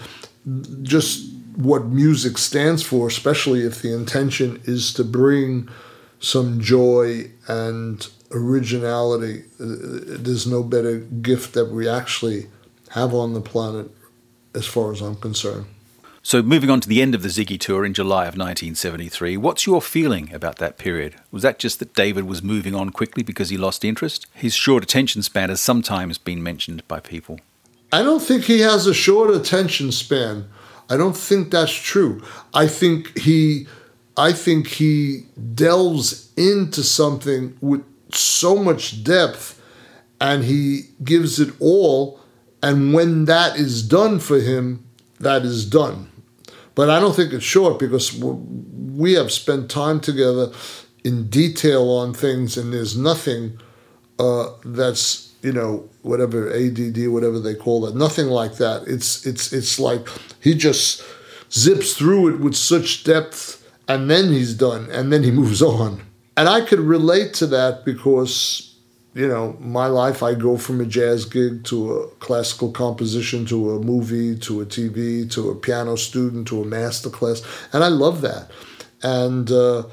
just 0.81 1.31
what 1.55 1.85
music 1.85 2.37
stands 2.37 2.83
for, 2.83 3.07
especially 3.07 3.61
if 3.61 3.81
the 3.81 3.93
intention 3.93 4.61
is 4.65 4.93
to 4.93 5.03
bring 5.03 5.69
some 6.19 6.59
joy 6.59 7.29
and 7.47 8.07
originality. 8.31 9.43
Uh, 9.59 10.17
there's 10.19 10.47
no 10.47 10.63
better 10.63 10.99
gift 10.99 11.53
that 11.53 11.71
we 11.71 11.87
actually 11.87 12.47
have 12.89 13.13
on 13.13 13.33
the 13.33 13.41
planet, 13.41 13.89
as 14.53 14.65
far 14.65 14.91
as 14.91 15.01
I'm 15.01 15.15
concerned. 15.15 15.65
So, 16.25 16.41
moving 16.41 16.72
on 16.72 16.82
to 16.82 16.89
the 16.89 17.03
end 17.03 17.13
of 17.13 17.22
the 17.22 17.29
Ziggy 17.29 17.60
tour 17.60 17.86
in 17.86 17.94
July 17.94 18.24
of 18.24 18.34
1973, 18.34 19.38
what's 19.38 19.67
your 19.67 19.79
feeling 19.79 20.34
about 20.34 20.55
that 20.58 20.79
period? 20.79 21.17
Was 21.29 21.44
that 21.44 21.60
just 21.60 21.77
that 21.77 21.94
David 21.94 22.24
was 22.24 22.41
moving 22.41 22.74
on 22.74 22.89
quickly 22.89 23.22
because 23.22 23.50
he 23.50 23.58
lost 23.58 23.86
interest? 23.86 24.25
His 24.34 24.55
short 24.55 24.82
attention 24.82 25.22
span 25.22 25.50
has 25.50 25.62
sometimes 25.62 26.17
been 26.17 26.41
mentioned 26.41 26.82
by 26.88 27.00
people. 27.00 27.41
I 27.91 28.01
don't 28.01 28.24
think 28.24 28.46
he 28.46 28.62
has 28.62 28.88
a 28.88 28.94
short 28.96 29.36
attention 29.36 29.91
span. 29.91 30.50
I 30.89 30.98
don't 30.98 31.15
think 31.15 31.51
that's 31.51 31.72
true. 31.72 32.24
I 32.55 32.65
think 32.65 33.15
he 33.20 33.67
I 34.17 34.34
think 34.34 34.65
he 34.65 35.27
delves 35.53 36.34
into 36.36 36.82
something 36.82 37.55
with 37.62 37.84
so 38.12 38.55
much 38.55 39.03
depth 39.03 39.62
and 40.20 40.44
he 40.44 40.86
gives 41.03 41.39
it 41.39 41.53
all 41.60 42.20
and 42.63 42.96
when 42.96 43.25
that 43.25 43.58
is 43.58 43.88
done 43.88 44.17
for 44.17 44.39
him 44.39 44.84
that 45.20 45.44
is 45.44 45.70
done 45.70 46.10
but 46.75 46.89
i 46.89 47.00
don't 47.00 47.15
think 47.15 47.34
it's 47.34 47.44
short 47.44 47.79
because 47.79 48.13
we 48.22 49.13
have 49.13 49.32
spent 49.32 49.70
time 49.70 50.00
together 50.00 50.51
in 51.03 51.27
detail 51.29 51.89
on 51.89 52.13
things 52.13 52.58
and 52.58 52.74
there's 52.74 52.98
nothing 52.98 53.60
uh, 54.20 54.50
that's 54.63 55.34
you 55.41 55.51
know 55.51 55.88
whatever 56.01 56.51
ADD 56.51 57.08
whatever 57.10 57.39
they 57.39 57.53
call 57.53 57.86
it 57.86 57.96
nothing 57.96 58.27
like 58.27 58.55
that. 58.55 58.88
It's 58.88 59.25
it's 59.25 59.53
it's 59.53 59.79
like 59.79 60.08
he 60.41 60.55
just 60.55 61.03
zips 61.51 61.94
through 61.94 62.34
it 62.34 62.39
with 62.39 62.55
such 62.55 63.03
depth 63.03 63.63
and 63.88 64.10
then 64.10 64.34
he's 64.34 64.55
done 64.55 64.89
and 64.91 65.13
then 65.13 65.24
he 65.24 65.32
moves 65.32 65.62
on. 65.77 66.01
And 66.38 66.50
I 66.50 66.65
could 66.65 66.79
relate 66.79 67.34
to 67.36 67.46
that 67.48 67.86
because 67.86 68.75
you 69.15 69.27
know 69.27 69.57
my 69.60 69.88
life 69.88 70.22
I 70.22 70.36
go 70.36 70.57
from 70.57 70.79
a 70.81 70.86
jazz 70.86 71.25
gig 71.25 71.63
to 71.65 71.93
a 71.93 72.07
classical 72.17 72.72
composition 72.72 73.45
to 73.48 73.72
a 73.72 73.79
movie 73.79 74.38
to 74.39 74.62
a 74.62 74.65
TV 74.65 75.31
to 75.31 75.50
a 75.50 75.55
piano 75.55 75.95
student 75.95 76.48
to 76.50 76.62
a 76.62 76.65
master 76.65 77.10
class 77.10 77.41
and 77.74 77.84
I 77.84 77.88
love 77.88 78.22
that 78.22 78.51
and 79.01 79.50
uh, 79.50 79.84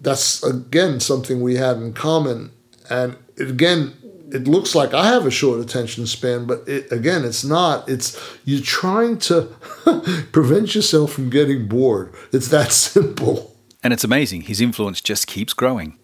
that's 0.00 0.42
again 0.42 0.98
something 0.98 1.40
we 1.40 1.54
had 1.56 1.76
in 1.76 1.92
common 1.92 2.50
and 2.90 3.16
again 3.38 3.92
it 4.32 4.48
looks 4.48 4.74
like 4.74 4.92
I 4.92 5.06
have 5.06 5.24
a 5.24 5.30
short 5.30 5.60
attention 5.60 6.04
span, 6.04 6.46
but 6.46 6.66
it, 6.66 6.90
again, 6.90 7.24
it's 7.24 7.44
not. 7.44 7.88
It's 7.88 8.20
you're 8.44 8.60
trying 8.60 9.18
to 9.18 9.42
prevent 10.32 10.74
yourself 10.74 11.12
from 11.12 11.30
getting 11.30 11.68
bored. 11.68 12.12
It's 12.32 12.48
that 12.48 12.72
simple. 12.72 13.56
And 13.84 13.92
it's 13.92 14.02
amazing. 14.02 14.42
His 14.42 14.60
influence 14.60 15.00
just 15.00 15.28
keeps 15.28 15.52
growing. 15.52 15.96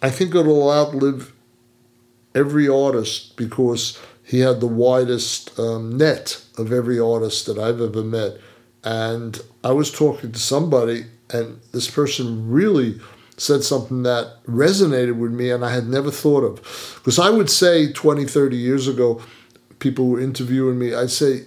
I 0.00 0.10
think 0.10 0.36
it'll 0.36 0.70
outlive 0.70 1.32
every 2.34 2.68
artist 2.68 3.36
because 3.36 3.98
he 4.24 4.40
had 4.40 4.60
the 4.60 4.66
widest 4.66 5.58
um, 5.58 5.96
net 5.96 6.42
of 6.58 6.72
every 6.72 6.98
artist 6.98 7.46
that 7.46 7.58
I've 7.58 7.80
ever 7.80 8.02
met. 8.02 8.38
And 8.82 9.40
I 9.62 9.72
was 9.72 9.90
talking 9.90 10.32
to 10.32 10.38
somebody, 10.38 11.06
and 11.30 11.60
this 11.72 11.90
person 11.90 12.50
really 12.50 13.00
said 13.36 13.62
something 13.64 14.02
that 14.04 14.44
resonated 14.46 15.18
with 15.18 15.32
me 15.32 15.50
and 15.50 15.64
I 15.64 15.74
had 15.74 15.88
never 15.88 16.10
thought 16.10 16.44
of. 16.44 17.00
Because 17.02 17.18
I 17.18 17.30
would 17.30 17.50
say 17.50 17.92
20, 17.92 18.24
30 18.24 18.56
years 18.56 18.86
ago, 18.86 19.22
people 19.78 20.08
were 20.08 20.20
interviewing 20.20 20.78
me, 20.78 20.94
I'd 20.94 21.10
say, 21.10 21.42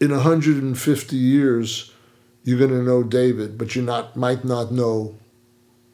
in 0.00 0.10
150 0.10 1.16
years, 1.16 1.92
you're 2.44 2.58
going 2.58 2.70
to 2.70 2.82
know 2.82 3.02
David, 3.02 3.56
but 3.56 3.74
you 3.74 3.82
not 3.82 4.16
might 4.16 4.44
not 4.44 4.70
know 4.70 5.14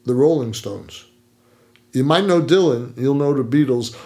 the 0.05 0.15
Rolling 0.15 0.53
Stones. 0.55 1.05
You 1.93 2.05
might 2.05 2.25
know 2.25 2.41
Dylan, 2.41 2.97
you'll 2.97 3.15
know 3.15 3.35
the 3.35 3.45
Beatles. 3.45 3.97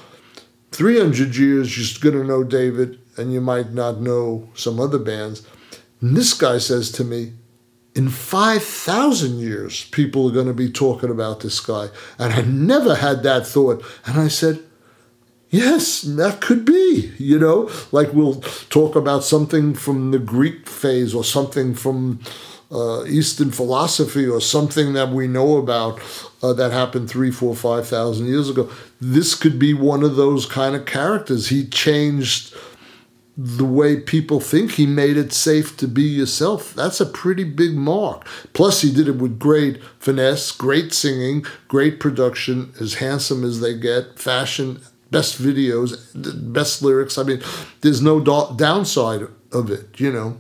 300 0.73 1.37
years, 1.37 1.79
you're 1.79 2.13
going 2.13 2.23
to 2.23 2.29
know 2.29 2.45
David, 2.45 2.99
and 3.17 3.33
you 3.33 3.41
might 3.41 3.73
not 3.73 4.01
know 4.01 4.49
some 4.55 4.81
other 4.81 4.99
bands. 4.99 5.47
And 6.01 6.17
this 6.17 6.35
guy 6.35 6.59
says 6.59 6.91
to 6.93 7.05
me, 7.05 7.33
in 7.95 8.11
5,000 8.11 9.39
years, 9.39 9.85
people 9.91 10.29
are 10.29 10.33
going 10.33 10.49
to 10.49 10.53
be 10.53 10.71
talking 10.71 11.11
about 11.11 11.41
this 11.41 11.61
guy. 11.61 11.89
And 12.19 12.35
I 12.35 12.43
never 12.43 12.97
had 12.97 13.23
that 13.23 13.47
thought. 13.47 13.83
And 14.05 14.21
I 14.21 14.29
said, 14.29 14.63
yes, 15.49 16.03
that 16.03 16.43
could 16.43 16.67
be, 16.67 17.15
you 17.17 17.39
know, 17.39 17.71
like 17.93 18.13
we'll 18.13 18.43
talk 18.69 18.97
about 18.97 19.25
something 19.25 19.73
from 19.73 20.11
the 20.11 20.19
Greek 20.19 20.69
phase 20.69 21.15
or 21.15 21.25
something 21.25 21.75
from 21.75 22.21
uh, 22.71 23.05
Eastern 23.05 23.51
philosophy 23.51 24.27
or 24.27 24.41
something 24.41 24.93
that 24.95 25.11
we 25.11 25.29
know 25.29 25.57
about 25.57 26.01
uh, 26.43 26.53
that 26.53 26.73
happened 26.73 27.09
three, 27.09 27.31
four, 27.31 27.55
five 27.55 27.87
thousand 27.87 28.27
years 28.27 28.51
ago. 28.51 28.71
This 29.01 29.35
could 29.35 29.59
be 29.59 29.73
one 29.73 30.03
of 30.03 30.17
those 30.17 30.47
kind 30.47 30.75
of 30.75 30.85
characters. 30.85 31.49
He 31.49 31.67
changed 31.67 32.55
the 33.37 33.67
way 33.67 34.01
people 34.01 34.41
think 34.41 34.73
he 34.73 34.87
made 34.87 35.17
it 35.17 35.33
safe 35.33 35.77
to 35.77 35.87
be 35.87 36.03
yourself. 36.03 36.73
That's 36.75 37.01
a 37.01 37.07
pretty 37.07 37.45
big 37.45 37.75
mark. 37.75 38.27
Plus, 38.55 38.81
he 38.81 38.91
did 38.91 39.09
it 39.09 39.17
with 39.17 39.39
great 39.39 39.83
finesse, 39.99 40.51
great 40.53 40.95
singing, 40.95 41.45
great 41.69 42.01
production, 42.01 42.73
as 42.81 42.95
handsome 42.95 43.45
as 43.45 43.61
they 43.61 43.77
get, 43.77 44.19
fashion, 44.19 44.81
best 45.11 45.41
videos, 45.41 45.99
best 46.53 46.81
lyrics. 46.81 47.19
I 47.19 47.25
mean, 47.25 47.43
there's 47.83 48.01
no 48.01 48.21
do- 48.21 48.57
downside 48.57 49.29
of 49.53 49.71
it, 49.71 50.01
you 50.01 50.11
know. 50.11 50.39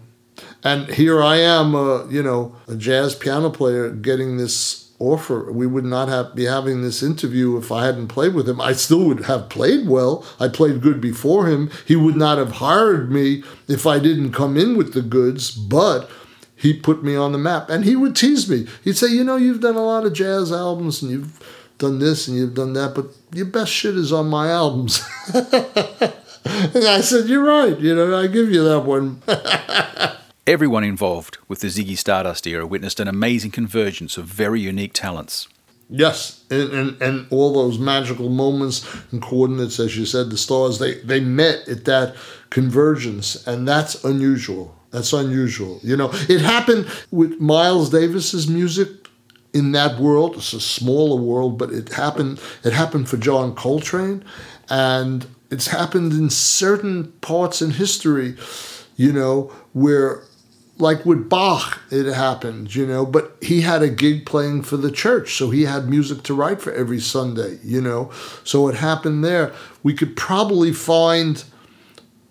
And 0.62 0.88
here 0.88 1.22
I 1.22 1.36
am, 1.36 1.74
uh, 1.74 2.06
you 2.06 2.22
know, 2.22 2.56
a 2.68 2.76
jazz 2.76 3.14
piano 3.14 3.50
player 3.50 3.90
getting 3.90 4.36
this 4.36 4.86
offer. 4.98 5.50
We 5.52 5.66
would 5.66 5.84
not 5.84 6.08
have 6.08 6.34
be 6.34 6.44
having 6.44 6.82
this 6.82 7.02
interview 7.02 7.56
if 7.56 7.70
I 7.70 7.86
hadn't 7.86 8.08
played 8.08 8.34
with 8.34 8.48
him. 8.48 8.60
I 8.60 8.72
still 8.72 9.04
would 9.04 9.24
have 9.24 9.48
played 9.48 9.88
well. 9.88 10.24
I 10.40 10.48
played 10.48 10.80
good 10.80 11.00
before 11.00 11.46
him. 11.46 11.70
He 11.86 11.96
would 11.96 12.16
not 12.16 12.38
have 12.38 12.52
hired 12.52 13.10
me 13.10 13.42
if 13.68 13.86
I 13.86 13.98
didn't 13.98 14.32
come 14.32 14.56
in 14.56 14.76
with 14.76 14.94
the 14.94 15.02
goods, 15.02 15.50
but 15.50 16.10
he 16.54 16.72
put 16.72 17.04
me 17.04 17.14
on 17.14 17.32
the 17.32 17.38
map. 17.38 17.68
And 17.68 17.84
he 17.84 17.96
would 17.96 18.16
tease 18.16 18.48
me. 18.48 18.66
He'd 18.82 18.96
say, 18.96 19.08
"You 19.08 19.24
know, 19.24 19.36
you've 19.36 19.60
done 19.60 19.76
a 19.76 19.84
lot 19.84 20.06
of 20.06 20.14
jazz 20.14 20.50
albums 20.50 21.02
and 21.02 21.10
you've 21.10 21.38
done 21.78 21.98
this 21.98 22.26
and 22.26 22.36
you've 22.36 22.54
done 22.54 22.72
that, 22.72 22.94
but 22.94 23.06
your 23.32 23.46
best 23.46 23.70
shit 23.70 23.96
is 23.96 24.12
on 24.12 24.28
my 24.28 24.48
albums." 24.48 25.04
and 25.34 26.84
I 26.86 27.00
said, 27.02 27.28
"You're 27.28 27.44
right. 27.44 27.78
You 27.78 27.94
know, 27.94 28.18
I 28.18 28.26
give 28.26 28.50
you 28.50 28.64
that 28.64 28.80
one." 28.80 29.22
Everyone 30.46 30.84
involved 30.84 31.38
with 31.48 31.58
the 31.58 31.66
Ziggy 31.66 31.98
Stardust 31.98 32.46
era 32.46 32.64
witnessed 32.64 33.00
an 33.00 33.08
amazing 33.08 33.50
convergence 33.50 34.16
of 34.16 34.26
very 34.26 34.60
unique 34.60 34.92
talents. 34.92 35.48
Yes, 35.90 36.44
and, 36.52 36.72
and, 36.72 37.02
and 37.02 37.26
all 37.30 37.52
those 37.52 37.80
magical 37.80 38.28
moments 38.28 38.86
and 39.10 39.20
coordinates, 39.20 39.80
as 39.80 39.96
you 39.96 40.06
said, 40.06 40.30
the 40.30 40.36
stars, 40.36 40.78
they, 40.78 41.00
they 41.00 41.18
met 41.18 41.66
at 41.66 41.84
that 41.86 42.14
convergence, 42.50 43.44
and 43.48 43.66
that's 43.66 44.04
unusual. 44.04 44.72
That's 44.92 45.12
unusual. 45.12 45.80
You 45.82 45.96
know, 45.96 46.10
it 46.12 46.42
happened 46.42 46.86
with 47.10 47.40
Miles 47.40 47.90
Davis's 47.90 48.46
music 48.46 48.88
in 49.52 49.72
that 49.72 49.98
world. 49.98 50.36
It's 50.36 50.52
a 50.52 50.60
smaller 50.60 51.20
world, 51.20 51.58
but 51.58 51.70
it 51.70 51.88
happened. 51.88 52.40
It 52.62 52.72
happened 52.72 53.08
for 53.08 53.16
John 53.16 53.52
Coltrane, 53.56 54.24
and 54.70 55.26
it's 55.50 55.66
happened 55.66 56.12
in 56.12 56.30
certain 56.30 57.10
parts 57.20 57.60
in 57.60 57.72
history. 57.72 58.36
You 58.96 59.12
know, 59.12 59.52
where 59.72 60.22
like 60.78 61.06
with 61.06 61.28
Bach, 61.28 61.80
it 61.90 62.12
happened, 62.12 62.74
you 62.74 62.86
know, 62.86 63.06
but 63.06 63.36
he 63.40 63.62
had 63.62 63.82
a 63.82 63.88
gig 63.88 64.26
playing 64.26 64.62
for 64.62 64.76
the 64.76 64.90
church, 64.90 65.34
so 65.34 65.50
he 65.50 65.64
had 65.64 65.88
music 65.88 66.22
to 66.24 66.34
write 66.34 66.60
for 66.60 66.72
every 66.72 67.00
Sunday, 67.00 67.58
you 67.62 67.80
know. 67.80 68.10
So 68.44 68.68
it 68.68 68.76
happened 68.76 69.24
there. 69.24 69.52
We 69.82 69.94
could 69.94 70.16
probably 70.16 70.72
find, 70.72 71.42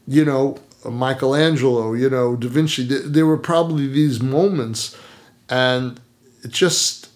you 0.08 0.24
know, 0.24 0.60
Michelangelo, 0.86 1.94
you 1.94 2.10
know, 2.10 2.36
Da 2.36 2.48
Vinci. 2.48 2.84
There 2.84 3.26
were 3.26 3.38
probably 3.38 3.88
these 3.88 4.22
moments, 4.22 4.96
and 5.50 6.00
it 6.44 6.52
just, 6.52 7.10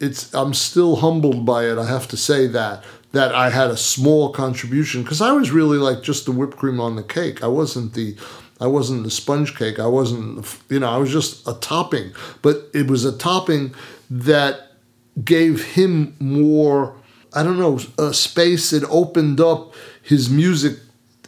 it's. 0.00 0.32
I'm 0.32 0.54
still 0.54 0.96
humbled 0.96 1.44
by 1.44 1.64
it. 1.64 1.78
I 1.78 1.86
have 1.86 2.06
to 2.08 2.16
say 2.16 2.46
that 2.46 2.84
that 3.12 3.34
I 3.34 3.50
had 3.50 3.70
a 3.70 3.76
small 3.76 4.32
contribution 4.32 5.02
because 5.02 5.22
I 5.22 5.32
was 5.32 5.50
really 5.50 5.78
like 5.78 6.02
just 6.02 6.26
the 6.26 6.32
whipped 6.32 6.56
cream 6.56 6.78
on 6.78 6.96
the 6.96 7.02
cake. 7.02 7.42
I 7.42 7.46
wasn't 7.46 7.94
the 7.94 8.16
I 8.60 8.66
wasn't 8.66 9.04
the 9.04 9.10
sponge 9.10 9.56
cake. 9.56 9.78
I 9.78 9.86
wasn't, 9.86 10.46
you 10.68 10.80
know, 10.80 10.90
I 10.90 10.96
was 10.96 11.12
just 11.12 11.46
a 11.46 11.54
topping. 11.54 12.12
But 12.42 12.68
it 12.74 12.90
was 12.90 13.04
a 13.04 13.16
topping 13.16 13.74
that 14.10 14.72
gave 15.24 15.64
him 15.64 16.16
more, 16.18 16.96
I 17.32 17.42
don't 17.42 17.58
know, 17.58 17.78
a 17.98 18.12
space. 18.12 18.72
It 18.72 18.84
opened 18.88 19.40
up 19.40 19.74
his 20.02 20.28
music. 20.28 20.78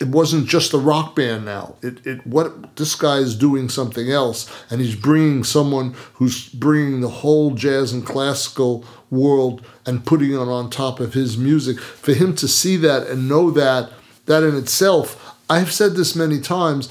It 0.01 0.09
wasn't 0.09 0.49
just 0.49 0.73
a 0.73 0.79
rock 0.79 1.15
band 1.15 1.45
now. 1.45 1.77
It, 1.83 2.07
it 2.07 2.27
what 2.27 2.77
this 2.77 2.95
guy 2.95 3.19
is 3.19 3.37
doing 3.37 3.69
something 3.69 4.11
else, 4.11 4.51
and 4.71 4.81
he's 4.81 4.97
bringing 4.97 5.45
someone 5.45 5.95
who's 6.15 6.49
bringing 6.49 7.03
the 7.03 7.09
whole 7.09 7.51
jazz 7.51 7.93
and 7.93 8.05
classical 8.07 8.85
world 9.11 9.63
and 9.85 10.07
putting 10.07 10.33
it 10.33 10.39
on 10.39 10.71
top 10.71 11.01
of 11.01 11.13
his 11.13 11.37
music. 11.37 11.79
For 11.79 12.15
him 12.15 12.35
to 12.37 12.49
see 12.49 12.77
that 12.79 13.09
and 13.09 13.29
know 13.29 13.51
that, 13.51 13.93
that 14.25 14.43
in 14.43 14.57
itself, 14.57 15.37
I've 15.51 15.73
said 15.73 15.97
this 15.97 16.17
many 16.17 16.41
times, 16.41 16.89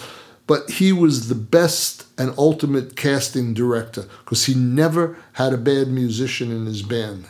but 0.49 0.67
he 0.67 0.91
was 0.91 1.27
the 1.27 1.35
best 1.35 2.07
and 2.17 2.33
ultimate 2.35 2.95
casting 2.95 3.53
director 3.53 4.05
because 4.21 4.45
he 4.45 4.55
never 4.55 5.15
had 5.33 5.53
a 5.53 5.57
bad 5.57 5.87
musician 5.89 6.51
in 6.51 6.65
his 6.65 6.81
band. 6.81 7.27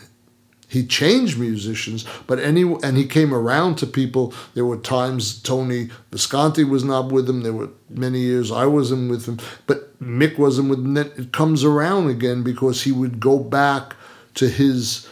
He 0.69 0.85
changed 0.85 1.37
musicians, 1.37 2.05
but 2.27 2.39
any 2.39 2.61
and 2.81 2.95
he 2.95 3.05
came 3.05 3.33
around 3.33 3.75
to 3.79 3.85
people. 3.87 4.33
There 4.53 4.63
were 4.63 4.77
times 4.77 5.37
Tony 5.43 5.89
Visconti 6.11 6.63
was 6.63 6.85
not 6.85 7.11
with 7.11 7.29
him. 7.29 7.41
There 7.41 7.51
were 7.51 7.71
many 7.89 8.19
years 8.19 8.53
I 8.53 8.67
wasn't 8.67 9.11
with 9.11 9.25
him, 9.25 9.39
but 9.67 9.99
Mick 10.01 10.37
wasn't 10.37 10.69
with 10.69 10.79
him. 10.79 10.95
It 10.95 11.33
comes 11.33 11.65
around 11.65 12.09
again 12.09 12.41
because 12.41 12.83
he 12.83 12.93
would 12.93 13.19
go 13.19 13.37
back 13.37 13.97
to 14.35 14.47
his 14.47 15.08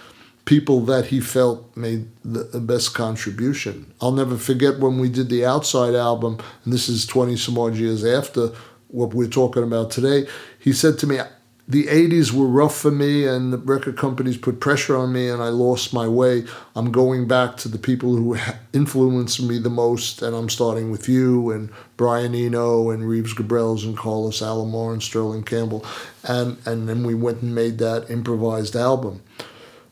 people 0.47 0.79
that 0.79 1.07
he 1.07 1.19
felt 1.19 1.75
made 1.75 2.07
the, 2.23 2.59
best 2.61 2.95
contribution. 2.95 3.93
I'll 4.01 4.13
never 4.13 4.37
forget 4.37 4.79
when 4.79 4.97
we 4.97 5.09
did 5.09 5.29
the 5.29 5.45
Outside 5.45 5.93
album, 5.93 6.39
and 6.63 6.73
this 6.73 6.87
is 6.87 7.05
20 7.05 7.35
some 7.35 7.59
odd 7.59 7.75
years 7.75 8.05
after 8.05 8.53
what 8.87 9.13
we're 9.13 9.27
talking 9.27 9.63
about 9.63 9.91
today. 9.91 10.25
He 10.57 10.71
said 10.71 10.97
to 10.99 11.07
me, 11.07 11.19
the 11.67 11.87
80s 11.87 12.31
were 12.31 12.47
rough 12.47 12.77
for 12.77 12.91
me 12.91 13.27
and 13.27 13.51
the 13.51 13.57
record 13.57 13.97
companies 13.97 14.37
put 14.37 14.61
pressure 14.61 14.95
on 14.95 15.11
me 15.11 15.27
and 15.27 15.43
I 15.43 15.49
lost 15.49 15.93
my 15.93 16.07
way. 16.07 16.45
I'm 16.77 16.93
going 16.93 17.27
back 17.27 17.57
to 17.57 17.67
the 17.67 17.77
people 17.77 18.15
who 18.15 18.37
influenced 18.73 19.41
me 19.41 19.59
the 19.59 19.69
most 19.69 20.21
and 20.21 20.33
I'm 20.33 20.47
starting 20.47 20.91
with 20.91 21.09
you 21.09 21.51
and 21.51 21.69
Brian 21.97 22.33
Eno 22.33 22.89
and 22.89 23.05
Reeves 23.05 23.33
Gabrels 23.33 23.83
and 23.83 23.97
Carlos 23.97 24.39
Alomar 24.39 24.93
and 24.93 25.03
Sterling 25.03 25.43
Campbell 25.43 25.85
and 26.23 26.57
and 26.65 26.87
then 26.87 27.03
we 27.03 27.15
went 27.15 27.41
and 27.41 27.53
made 27.53 27.79
that 27.79 28.09
improvised 28.09 28.77
album. 28.77 29.21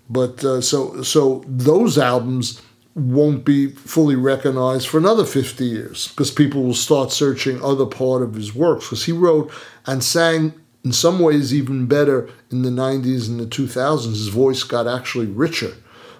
But 0.09 0.43
uh, 0.43 0.62
so 0.62 1.01
so 1.01 1.43
those 1.47 1.97
albums 1.97 2.62
won't 2.93 3.43
be 3.43 3.67
fully 3.71 4.15
recognized 4.15 4.88
for 4.88 4.97
another 4.97 5.25
50 5.25 5.65
years 5.65 6.07
because 6.09 6.31
people 6.31 6.63
will 6.63 6.74
start 6.74 7.12
searching 7.12 7.62
other 7.62 7.85
part 7.85 8.21
of 8.21 8.35
his 8.35 8.55
works 8.55 8.85
because 8.85 9.03
he 9.03 9.12
wrote 9.12 9.51
and 9.85 10.01
sang 10.01 10.53
in 10.85 10.93
some 10.93 11.19
ways 11.19 11.53
even 11.53 11.88
better 11.88 12.29
in 12.51 12.62
the 12.62 12.69
90s 12.69 13.27
and 13.27 13.38
the 13.38 13.45
2000s 13.45 14.05
his 14.05 14.29
voice 14.29 14.63
got 14.63 14.88
actually 14.88 15.25
richer. 15.25 15.74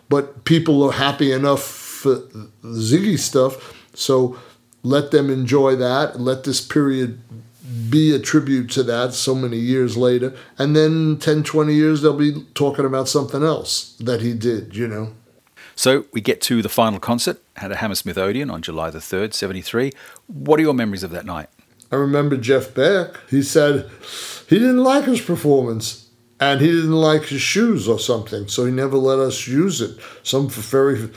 But 0.10 0.44
people 0.44 0.84
are 0.84 0.92
happy 0.92 1.32
enough 1.32 1.64
for 1.64 2.18
ziggy 2.64 3.18
stuff 3.18 3.74
so 3.94 4.38
let 4.84 5.12
them 5.12 5.30
enjoy 5.30 5.76
that. 5.78 6.20
Let 6.20 6.44
this 6.44 6.62
period 6.62 7.20
be 7.96 8.14
a 8.14 8.20
tribute 8.20 8.70
to 8.72 8.84
that 8.84 9.14
so 9.14 9.34
many 9.34 9.58
years 9.58 9.96
later. 9.96 10.36
And 10.58 10.76
then 10.76 11.18
10, 11.18 11.44
20 11.44 11.74
years, 11.74 12.02
they'll 12.02 12.18
be 12.18 12.46
talking 12.54 12.84
about 12.84 13.08
something 13.08 13.42
else 13.42 13.96
that 14.02 14.20
he 14.20 14.34
did, 14.34 14.76
you 14.76 14.86
know. 14.86 15.14
So 15.78 16.06
we 16.12 16.20
get 16.20 16.42
to 16.42 16.62
the 16.62 16.68
final 16.68 17.00
concert 17.00 17.42
at 17.56 17.72
a 17.72 17.78
Hammersmith 17.78 18.18
Odeon 18.18 18.50
on 18.50 18.62
July 18.62 18.90
the 18.90 19.00
3rd, 19.00 19.34
73. 19.34 19.94
What 20.28 20.60
are 20.60 20.64
your 20.64 20.74
memories 20.74 21.04
of 21.04 21.12
that 21.12 21.26
night? 21.26 21.48
I 21.90 21.96
remember 21.96 22.36
Jeff 22.36 22.74
Beck. 22.74 23.18
He 23.30 23.42
said 23.42 23.90
he 24.50 24.60
didn't 24.60 24.84
like 24.84 25.06
his 25.06 25.22
performance 25.22 26.10
and 26.42 26.60
he 26.60 26.68
didn't 26.68 26.92
like 26.92 27.24
his 27.24 27.42
shoes 27.42 27.88
or 27.88 27.98
something, 27.98 28.50
so 28.50 28.66
he 28.66 28.72
never 28.74 28.98
let 28.98 29.20
us 29.20 29.48
use 29.48 29.80
it. 29.80 29.98
Some 30.24 30.50
very, 30.50 31.10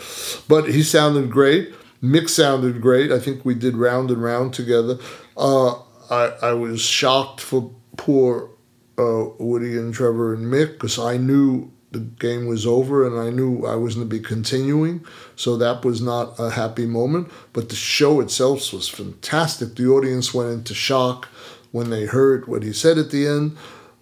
but 0.46 0.68
he 0.68 0.84
sounded 0.84 1.28
great. 1.28 1.74
Mick 2.00 2.28
sounded 2.28 2.80
great. 2.80 3.10
I 3.10 3.18
think 3.18 3.44
we 3.44 3.54
did 3.54 3.76
round 3.76 4.12
and 4.12 4.22
round 4.22 4.54
together. 4.54 4.98
Uh, 5.36 5.74
I, 6.10 6.32
I 6.42 6.52
was 6.52 6.80
shocked 6.80 7.40
for 7.40 7.72
poor 7.96 8.50
uh, 8.98 9.26
Woody 9.38 9.76
and 9.76 9.92
Trevor 9.92 10.34
and 10.34 10.46
Mick 10.46 10.72
because 10.72 10.98
I 10.98 11.16
knew 11.16 11.70
the 11.90 12.00
game 12.00 12.46
was 12.46 12.66
over 12.66 13.06
and 13.06 13.18
I 13.18 13.30
knew 13.30 13.64
I 13.64 13.76
was 13.76 13.94
going 13.94 14.08
to 14.08 14.16
be 14.16 14.22
continuing. 14.22 15.04
So 15.36 15.56
that 15.56 15.84
was 15.84 16.02
not 16.02 16.38
a 16.38 16.50
happy 16.50 16.86
moment. 16.86 17.30
But 17.52 17.68
the 17.68 17.76
show 17.76 18.20
itself 18.20 18.72
was 18.72 18.88
fantastic. 18.88 19.76
The 19.76 19.86
audience 19.86 20.34
went 20.34 20.50
into 20.50 20.74
shock 20.74 21.28
when 21.72 21.90
they 21.90 22.06
heard 22.06 22.46
what 22.46 22.62
he 22.62 22.72
said 22.72 22.98
at 22.98 23.10
the 23.10 23.26
end. 23.26 23.56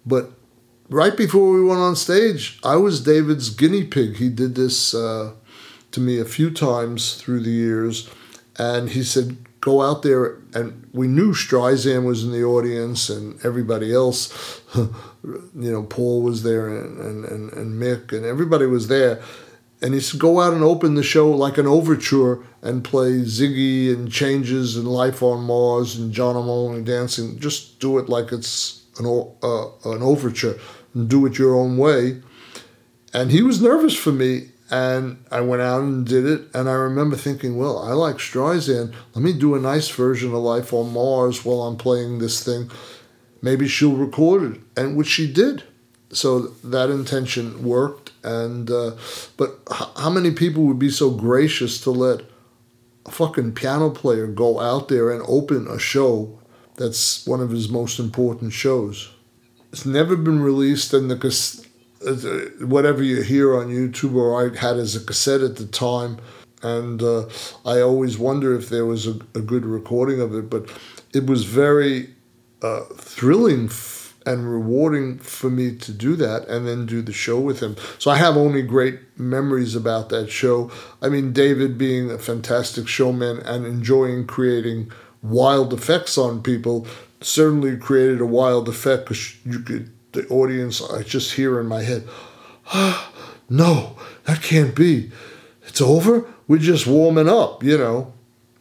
But 0.05 0.31
right 0.89 1.15
before 1.15 1.53
we 1.53 1.63
went 1.63 1.79
on 1.79 1.95
stage, 1.95 2.59
I 2.63 2.75
was 2.75 3.01
David's 3.01 3.49
guinea 3.49 3.85
pig. 3.85 4.17
He 4.17 4.29
did 4.29 4.55
this 4.55 4.93
uh, 4.93 5.33
to 5.91 5.99
me 5.99 6.19
a 6.19 6.25
few 6.25 6.51
times 6.51 7.15
through 7.15 7.41
the 7.41 7.51
years. 7.51 8.09
And 8.57 8.89
he 8.89 9.03
said, 9.03 9.37
go 9.67 9.81
out 9.81 10.01
there 10.01 10.37
and 10.53 10.87
we 10.93 11.07
knew 11.07 11.33
Streisand 11.33 12.05
was 12.05 12.23
in 12.23 12.31
the 12.31 12.43
audience 12.43 13.09
and 13.09 13.37
everybody 13.43 13.93
else, 13.93 14.61
you 14.75 14.93
know, 15.53 15.83
Paul 15.83 16.21
was 16.21 16.43
there 16.43 16.69
and, 16.69 17.25
and, 17.25 17.51
and, 17.51 17.81
Mick 17.81 18.13
and 18.13 18.25
everybody 18.25 18.65
was 18.65 18.87
there. 18.87 19.21
And 19.81 19.93
he 19.93 19.99
said, 19.99 20.21
go 20.21 20.39
out 20.39 20.53
and 20.53 20.63
open 20.63 20.95
the 20.95 21.03
show 21.03 21.29
like 21.29 21.57
an 21.57 21.67
overture 21.67 22.45
and 22.61 22.81
play 22.81 23.11
Ziggy 23.23 23.93
and 23.93 24.09
Changes 24.09 24.77
and 24.77 24.87
Life 24.87 25.21
on 25.21 25.43
Mars 25.43 25.97
and 25.97 26.13
John 26.13 26.37
I'm 26.37 26.49
Only 26.49 26.81
Dancing. 26.81 27.37
Just 27.37 27.81
do 27.81 27.97
it 27.97 28.07
like 28.07 28.31
it's 28.31 28.85
an, 28.99 29.05
uh, 29.05 29.67
an 29.83 30.01
overture 30.01 30.57
and 30.93 31.09
do 31.09 31.25
it 31.25 31.37
your 31.37 31.55
own 31.55 31.77
way. 31.77 32.21
And 33.13 33.31
he 33.31 33.41
was 33.41 33.61
nervous 33.61 33.95
for 33.95 34.13
me 34.13 34.51
and 34.69 35.23
I 35.31 35.41
went 35.41 35.61
out 35.61 35.81
and 35.81 36.05
did 36.05 36.25
it. 36.25 36.41
And 36.53 36.69
I 36.69 36.73
remember 36.73 37.15
thinking, 37.15 37.57
well, 37.57 37.79
I 37.79 37.93
like 37.93 38.17
Streisand. 38.17 38.93
Let 39.13 39.23
me 39.23 39.33
do 39.33 39.55
a 39.55 39.59
nice 39.59 39.89
version 39.89 40.33
of 40.33 40.41
Life 40.41 40.73
on 40.73 40.93
Mars 40.93 41.45
while 41.45 41.61
I'm 41.63 41.77
playing 41.77 42.19
this 42.19 42.43
thing. 42.43 42.69
Maybe 43.41 43.67
she'll 43.67 43.95
record 43.95 44.55
it, 44.55 44.61
and 44.75 44.97
which 44.97 45.07
she 45.07 45.31
did. 45.31 45.63
So 46.11 46.39
that 46.63 46.89
intention 46.89 47.63
worked. 47.63 48.11
And 48.23 48.69
uh, 48.69 48.95
but 49.37 49.59
how 49.95 50.09
many 50.09 50.31
people 50.31 50.63
would 50.63 50.79
be 50.79 50.89
so 50.89 51.11
gracious 51.11 51.79
to 51.81 51.91
let 51.91 52.21
a 53.05 53.11
fucking 53.11 53.53
piano 53.53 53.89
player 53.89 54.27
go 54.27 54.59
out 54.59 54.89
there 54.89 55.11
and 55.11 55.23
open 55.27 55.67
a 55.67 55.79
show 55.79 56.39
that's 56.75 57.25
one 57.25 57.41
of 57.41 57.51
his 57.51 57.69
most 57.69 57.99
important 57.99 58.53
shows? 58.53 59.11
It's 59.71 59.85
never 59.85 60.15
been 60.15 60.41
released, 60.41 60.93
and 60.93 61.09
the 61.09 61.15
whatever 62.61 63.03
you 63.03 63.21
hear 63.21 63.57
on 63.57 63.67
YouTube 63.67 64.15
or 64.15 64.45
I 64.45 64.57
had 64.57 64.77
as 64.77 64.95
a 64.95 65.03
cassette 65.03 65.41
at 65.41 65.55
the 65.57 65.65
time. 65.65 66.17
And 66.63 67.01
uh, 67.03 67.27
I 67.65 67.81
always 67.81 68.17
wonder 68.17 68.55
if 68.55 68.69
there 68.69 68.85
was 68.85 69.05
a, 69.07 69.19
a, 69.35 69.41
good 69.41 69.65
recording 69.65 70.19
of 70.19 70.33
it, 70.33 70.49
but 70.49 70.69
it 71.13 71.27
was 71.27 71.43
very 71.43 72.09
uh, 72.63 72.81
thrilling 72.95 73.65
f- 73.65 74.15
and 74.25 74.51
rewarding 74.51 75.19
for 75.19 75.51
me 75.51 75.75
to 75.75 75.91
do 75.91 76.15
that 76.15 76.47
and 76.47 76.67
then 76.67 76.87
do 76.87 77.03
the 77.03 77.13
show 77.13 77.39
with 77.39 77.59
him. 77.61 77.75
So 77.99 78.09
I 78.09 78.17
have 78.17 78.35
only 78.35 78.63
great 78.63 78.99
memories 79.17 79.75
about 79.75 80.09
that 80.09 80.31
show. 80.31 80.71
I 81.01 81.09
mean, 81.09 81.31
David 81.31 81.77
being 81.77 82.09
a 82.09 82.17
fantastic 82.17 82.87
showman 82.87 83.39
and 83.41 83.65
enjoying 83.65 84.25
creating 84.25 84.91
wild 85.21 85.73
effects 85.73 86.17
on 86.17 86.41
people 86.41 86.87
certainly 87.21 87.77
created 87.77 88.19
a 88.19 88.25
wild 88.25 88.67
effect 88.67 89.05
because 89.05 89.35
you 89.45 89.59
could 89.59 89.91
the 90.17 90.27
audience, 90.29 90.81
I 90.81 91.03
just 91.03 91.33
hear 91.33 91.59
in 91.59 91.67
my 91.67 91.83
head, 91.83 92.07
ah, 92.67 93.11
no, 93.49 93.97
that 94.25 94.41
can't 94.41 94.75
be. 94.75 95.11
It's 95.67 95.81
over. 95.81 96.27
We're 96.47 96.57
just 96.57 96.87
warming 96.87 97.29
up, 97.29 97.63
you 97.63 97.77
know, 97.77 98.13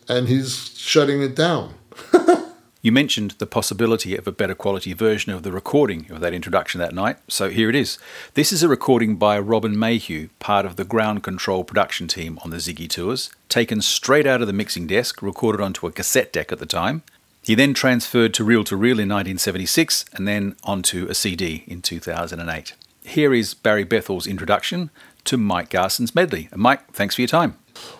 and 0.09 0.29
he's 0.29 0.77
shutting 0.77 1.23
it 1.23 1.35
down. 1.35 1.75
you 2.83 2.92
mentioned 2.92 3.33
the 3.38 3.47
possibility 3.47 4.16
of 4.16 4.27
a 4.27 4.33
better 4.33 4.55
quality 4.55 4.92
version 4.92 5.33
of 5.33 5.45
the 5.45 5.53
recording 5.53 6.11
of 6.11 6.21
that 6.21 6.35
introduction 6.35 6.79
that 6.79 6.95
night, 6.95 7.16
so 7.27 7.49
here 7.49 7.71
it 7.71 7.75
is. 7.75 7.99
This 8.35 8.53
is 8.53 8.62
a 8.62 8.69
recording 8.69 9.16
by 9.16 9.38
Robin 9.38 9.79
Mayhew, 9.79 10.29
part 10.38 10.66
of 10.66 10.77
the 10.77 10.85
ground 10.85 11.23
control 11.23 11.64
production 11.64 12.07
team 12.07 12.38
on 12.45 12.51
the 12.51 12.59
Ziggy 12.59 12.88
tours, 12.88 13.31
taken 13.49 13.81
straight 13.81 14.27
out 14.27 14.42
of 14.42 14.47
the 14.47 14.53
mixing 14.53 14.87
desk, 14.87 15.23
recorded 15.23 15.62
onto 15.62 15.87
a 15.87 15.92
cassette 15.92 16.33
deck 16.33 16.53
at 16.53 16.59
the 16.59 16.66
time. 16.66 17.03
He 17.47 17.55
then 17.55 17.75
transferred 17.75 18.35
to 18.35 18.43
reel 18.43 18.65
to 18.65 18.77
reel 18.77 18.99
in 18.99 19.09
1976 19.09 20.07
and 20.15 20.27
then 20.27 20.57
onto 20.65 21.07
a 21.07 21.15
CD 21.15 21.63
in 21.69 21.81
2008. 21.81 22.75
Here 23.05 23.33
is 23.33 23.55
Barry 23.55 23.85
Bethel's 23.85 24.27
introduction 24.27 24.91
to 25.27 25.37
Mike 25.37 25.71
Garson's 25.71 26.13
medley. 26.13 26.49
And 26.51 26.61
Mike, 26.61 26.93
thanks 26.93 27.15
for 27.15 27.21
your 27.21 27.29
time. 27.29 27.57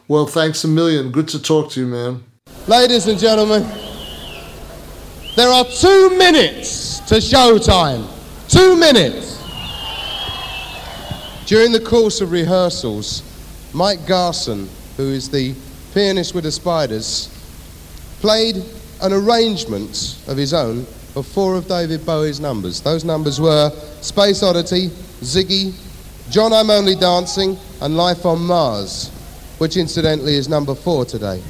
Well, 0.09 0.27
thanks 0.27 0.65
a 0.65 0.69
million. 0.69 1.13
Good 1.13 1.29
to 1.29 1.41
talk 1.41 1.71
to 1.71 1.81
you, 1.81 1.87
man. 1.87 2.25
Ladies 2.67 3.07
and 3.07 3.21
gentlemen, 3.21 3.63
there 5.37 5.49
are 5.49 5.65
two 5.65 6.11
minutes 6.19 6.99
to 7.07 7.15
showtime. 7.19 8.05
Two 8.49 8.75
minutes. 8.75 9.37
During 11.47 11.71
the 11.71 11.85
course 11.87 12.21
of 12.21 12.33
rehearsals, 12.33 13.23
Mike 13.73 14.09
Garson, 14.09 14.69
who 14.97 15.05
is 15.05 15.31
the 15.31 15.55
pianist 15.95 16.35
with 16.35 16.43
the 16.43 16.51
Spiders, 16.51 17.29
played 18.21 18.65
an 19.03 19.13
arrangement 19.13 20.19
of 20.29 20.37
his 20.37 20.55
own 20.55 20.87
of 21.17 21.27
four 21.27 21.55
of 21.55 21.67
David 21.67 22.05
Bowie's 22.05 22.41
numbers. 22.41 22.81
Those 22.81 23.05
numbers 23.05 23.41
were 23.41 23.71
Space 24.03 24.43
Oddity, 24.43 24.89
Ziggy, 25.23 25.75
John 26.31 26.53
I'm 26.53 26.71
Only 26.71 26.95
Dancing, 26.95 27.57
and 27.81 27.97
Life 27.97 28.27
on 28.27 28.43
Mars, 28.43 29.09
which 29.59 29.77
incidentally 29.77 30.35
is 30.35 30.49
number 30.49 30.75
four 30.75 31.05
today. 31.05 31.43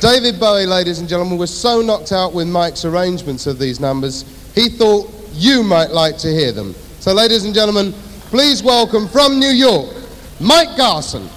David 0.00 0.40
Bowie, 0.40 0.66
ladies 0.66 0.98
and 0.98 1.08
gentlemen, 1.08 1.38
was 1.38 1.54
so 1.56 1.82
knocked 1.82 2.12
out 2.12 2.32
with 2.32 2.48
Mike's 2.48 2.84
arrangements 2.84 3.46
of 3.46 3.58
these 3.58 3.80
numbers, 3.80 4.24
he 4.54 4.68
thought 4.68 5.10
you 5.32 5.62
might 5.62 5.90
like 5.90 6.16
to 6.18 6.28
hear 6.28 6.52
them. 6.52 6.74
So, 7.00 7.12
ladies 7.12 7.44
and 7.44 7.54
gentlemen, 7.54 7.92
please 8.30 8.62
welcome 8.62 9.08
from 9.08 9.38
New 9.38 9.50
York, 9.50 9.94
Mike 10.40 10.76
Garson. 10.76 11.28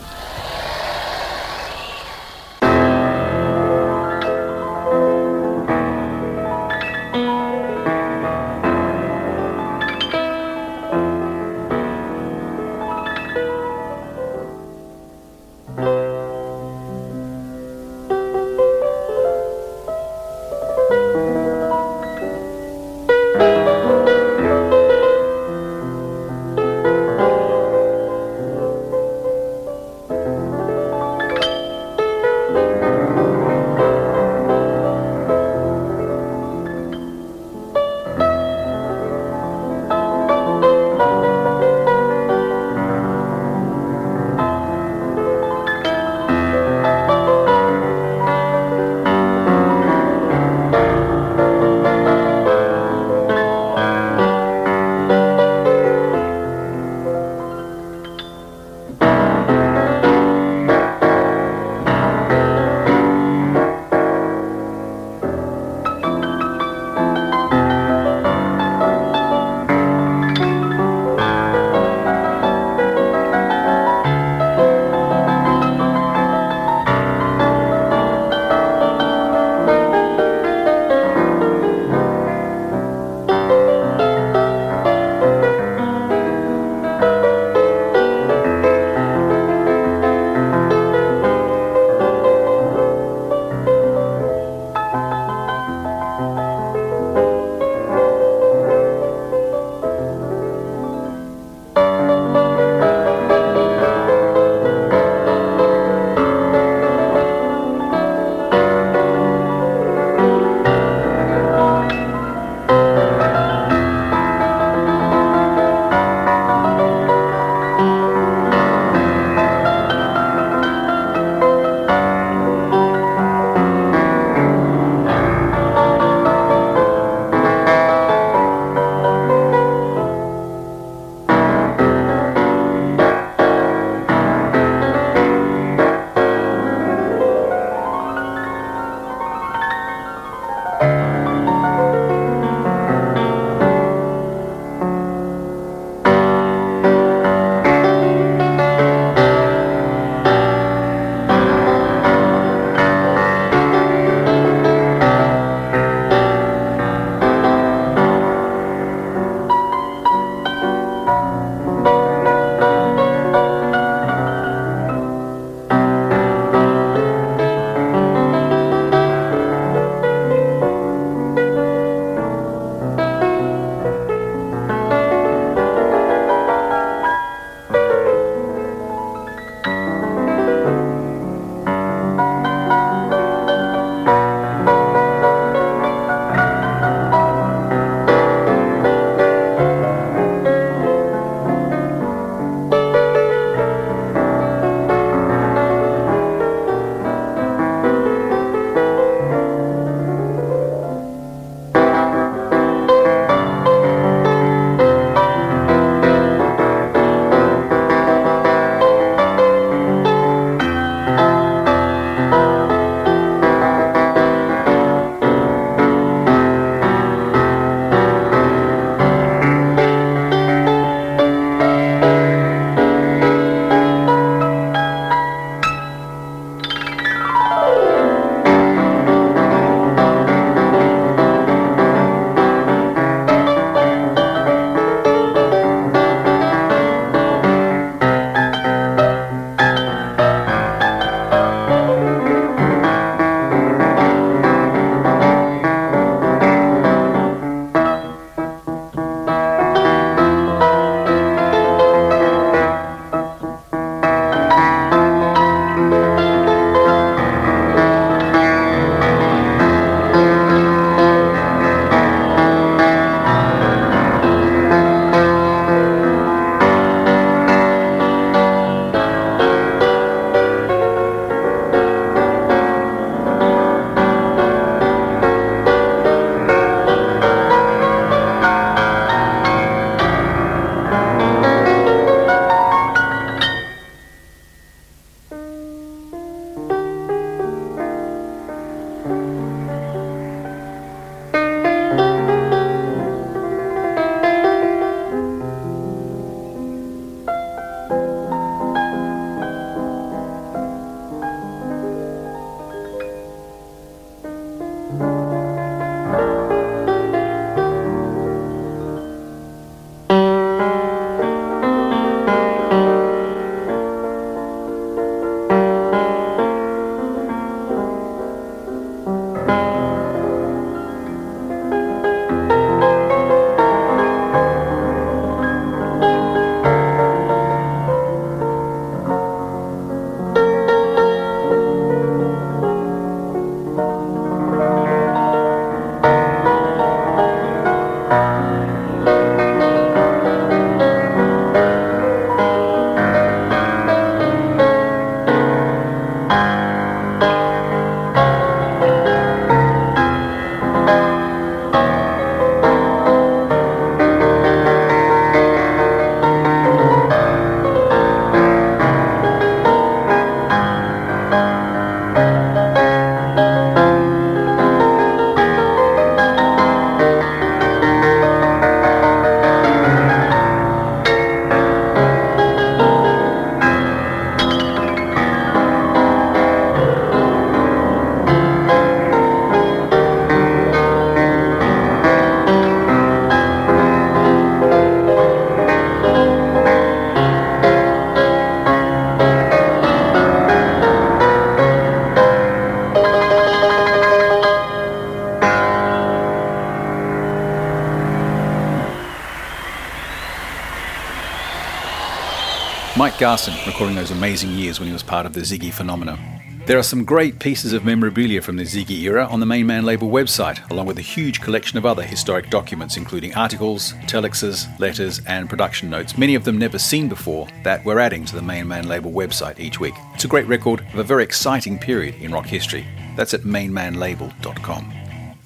Mike 402.95 403.17
Garson, 403.17 403.55
recording 403.65 403.95
those 403.95 404.11
amazing 404.11 404.51
years 404.51 404.79
when 404.79 404.85
he 404.85 404.93
was 404.93 405.01
part 405.01 405.25
of 405.25 405.33
the 405.33 405.39
Ziggy 405.39 405.73
phenomenon. 405.73 406.19
There 406.67 406.77
are 406.77 406.83
some 406.83 407.03
great 407.03 407.39
pieces 407.39 407.73
of 407.73 407.83
memorabilia 407.83 408.39
from 408.39 408.55
the 408.55 408.63
Ziggy 408.63 409.01
era 409.01 409.25
on 409.25 409.39
the 409.39 409.47
Main 409.47 409.65
Man 409.65 409.83
label 409.83 410.11
website, 410.11 410.69
along 410.69 410.85
with 410.85 410.99
a 410.99 411.01
huge 411.01 411.41
collection 411.41 411.79
of 411.79 411.87
other 411.87 412.03
historic 412.03 412.51
documents, 412.51 412.95
including 412.95 413.33
articles, 413.33 413.93
telexes, 414.05 414.67
letters, 414.79 415.21
and 415.25 415.49
production 415.49 415.89
notes, 415.89 416.19
many 416.19 416.35
of 416.35 416.43
them 416.43 416.59
never 416.59 416.77
seen 416.77 417.09
before, 417.09 417.47
that 417.63 417.83
we're 417.83 417.97
adding 417.97 418.25
to 418.25 418.35
the 418.35 418.43
Main 418.43 418.67
Man 418.67 418.87
label 418.87 419.11
website 419.11 419.59
each 419.59 419.79
week. 419.79 419.95
It's 420.13 420.25
a 420.25 420.27
great 420.27 420.47
record 420.47 420.81
of 420.93 420.99
a 420.99 421.03
very 421.03 421.23
exciting 421.23 421.79
period 421.79 422.13
in 422.21 422.31
rock 422.31 422.45
history. 422.45 422.85
That's 423.17 423.33
at 423.33 423.41
mainmanlabel.com. 423.41 424.93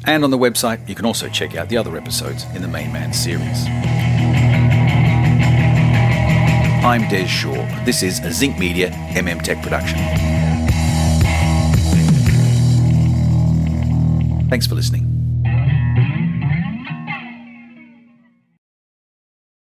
And 0.06 0.26
on 0.26 0.32
the 0.32 0.38
website, 0.38 0.88
you 0.90 0.96
can 0.96 1.06
also 1.06 1.30
check 1.30 1.56
out 1.56 1.70
the 1.70 1.78
other 1.78 1.96
episodes 1.96 2.44
in 2.54 2.62
the 2.62 2.68
Main 2.68 2.92
Man 2.92 3.14
series. 3.14 3.97
I'm 6.88 7.06
Des 7.10 7.28
Shaw. 7.28 7.54
This 7.84 8.02
is 8.02 8.20
a 8.20 8.32
Zinc 8.32 8.58
Media 8.58 8.92
MM 9.12 9.42
Tech 9.42 9.62
production. 9.62 10.00
Thanks 14.50 14.68
for 14.68 14.76
listening. 14.76 15.07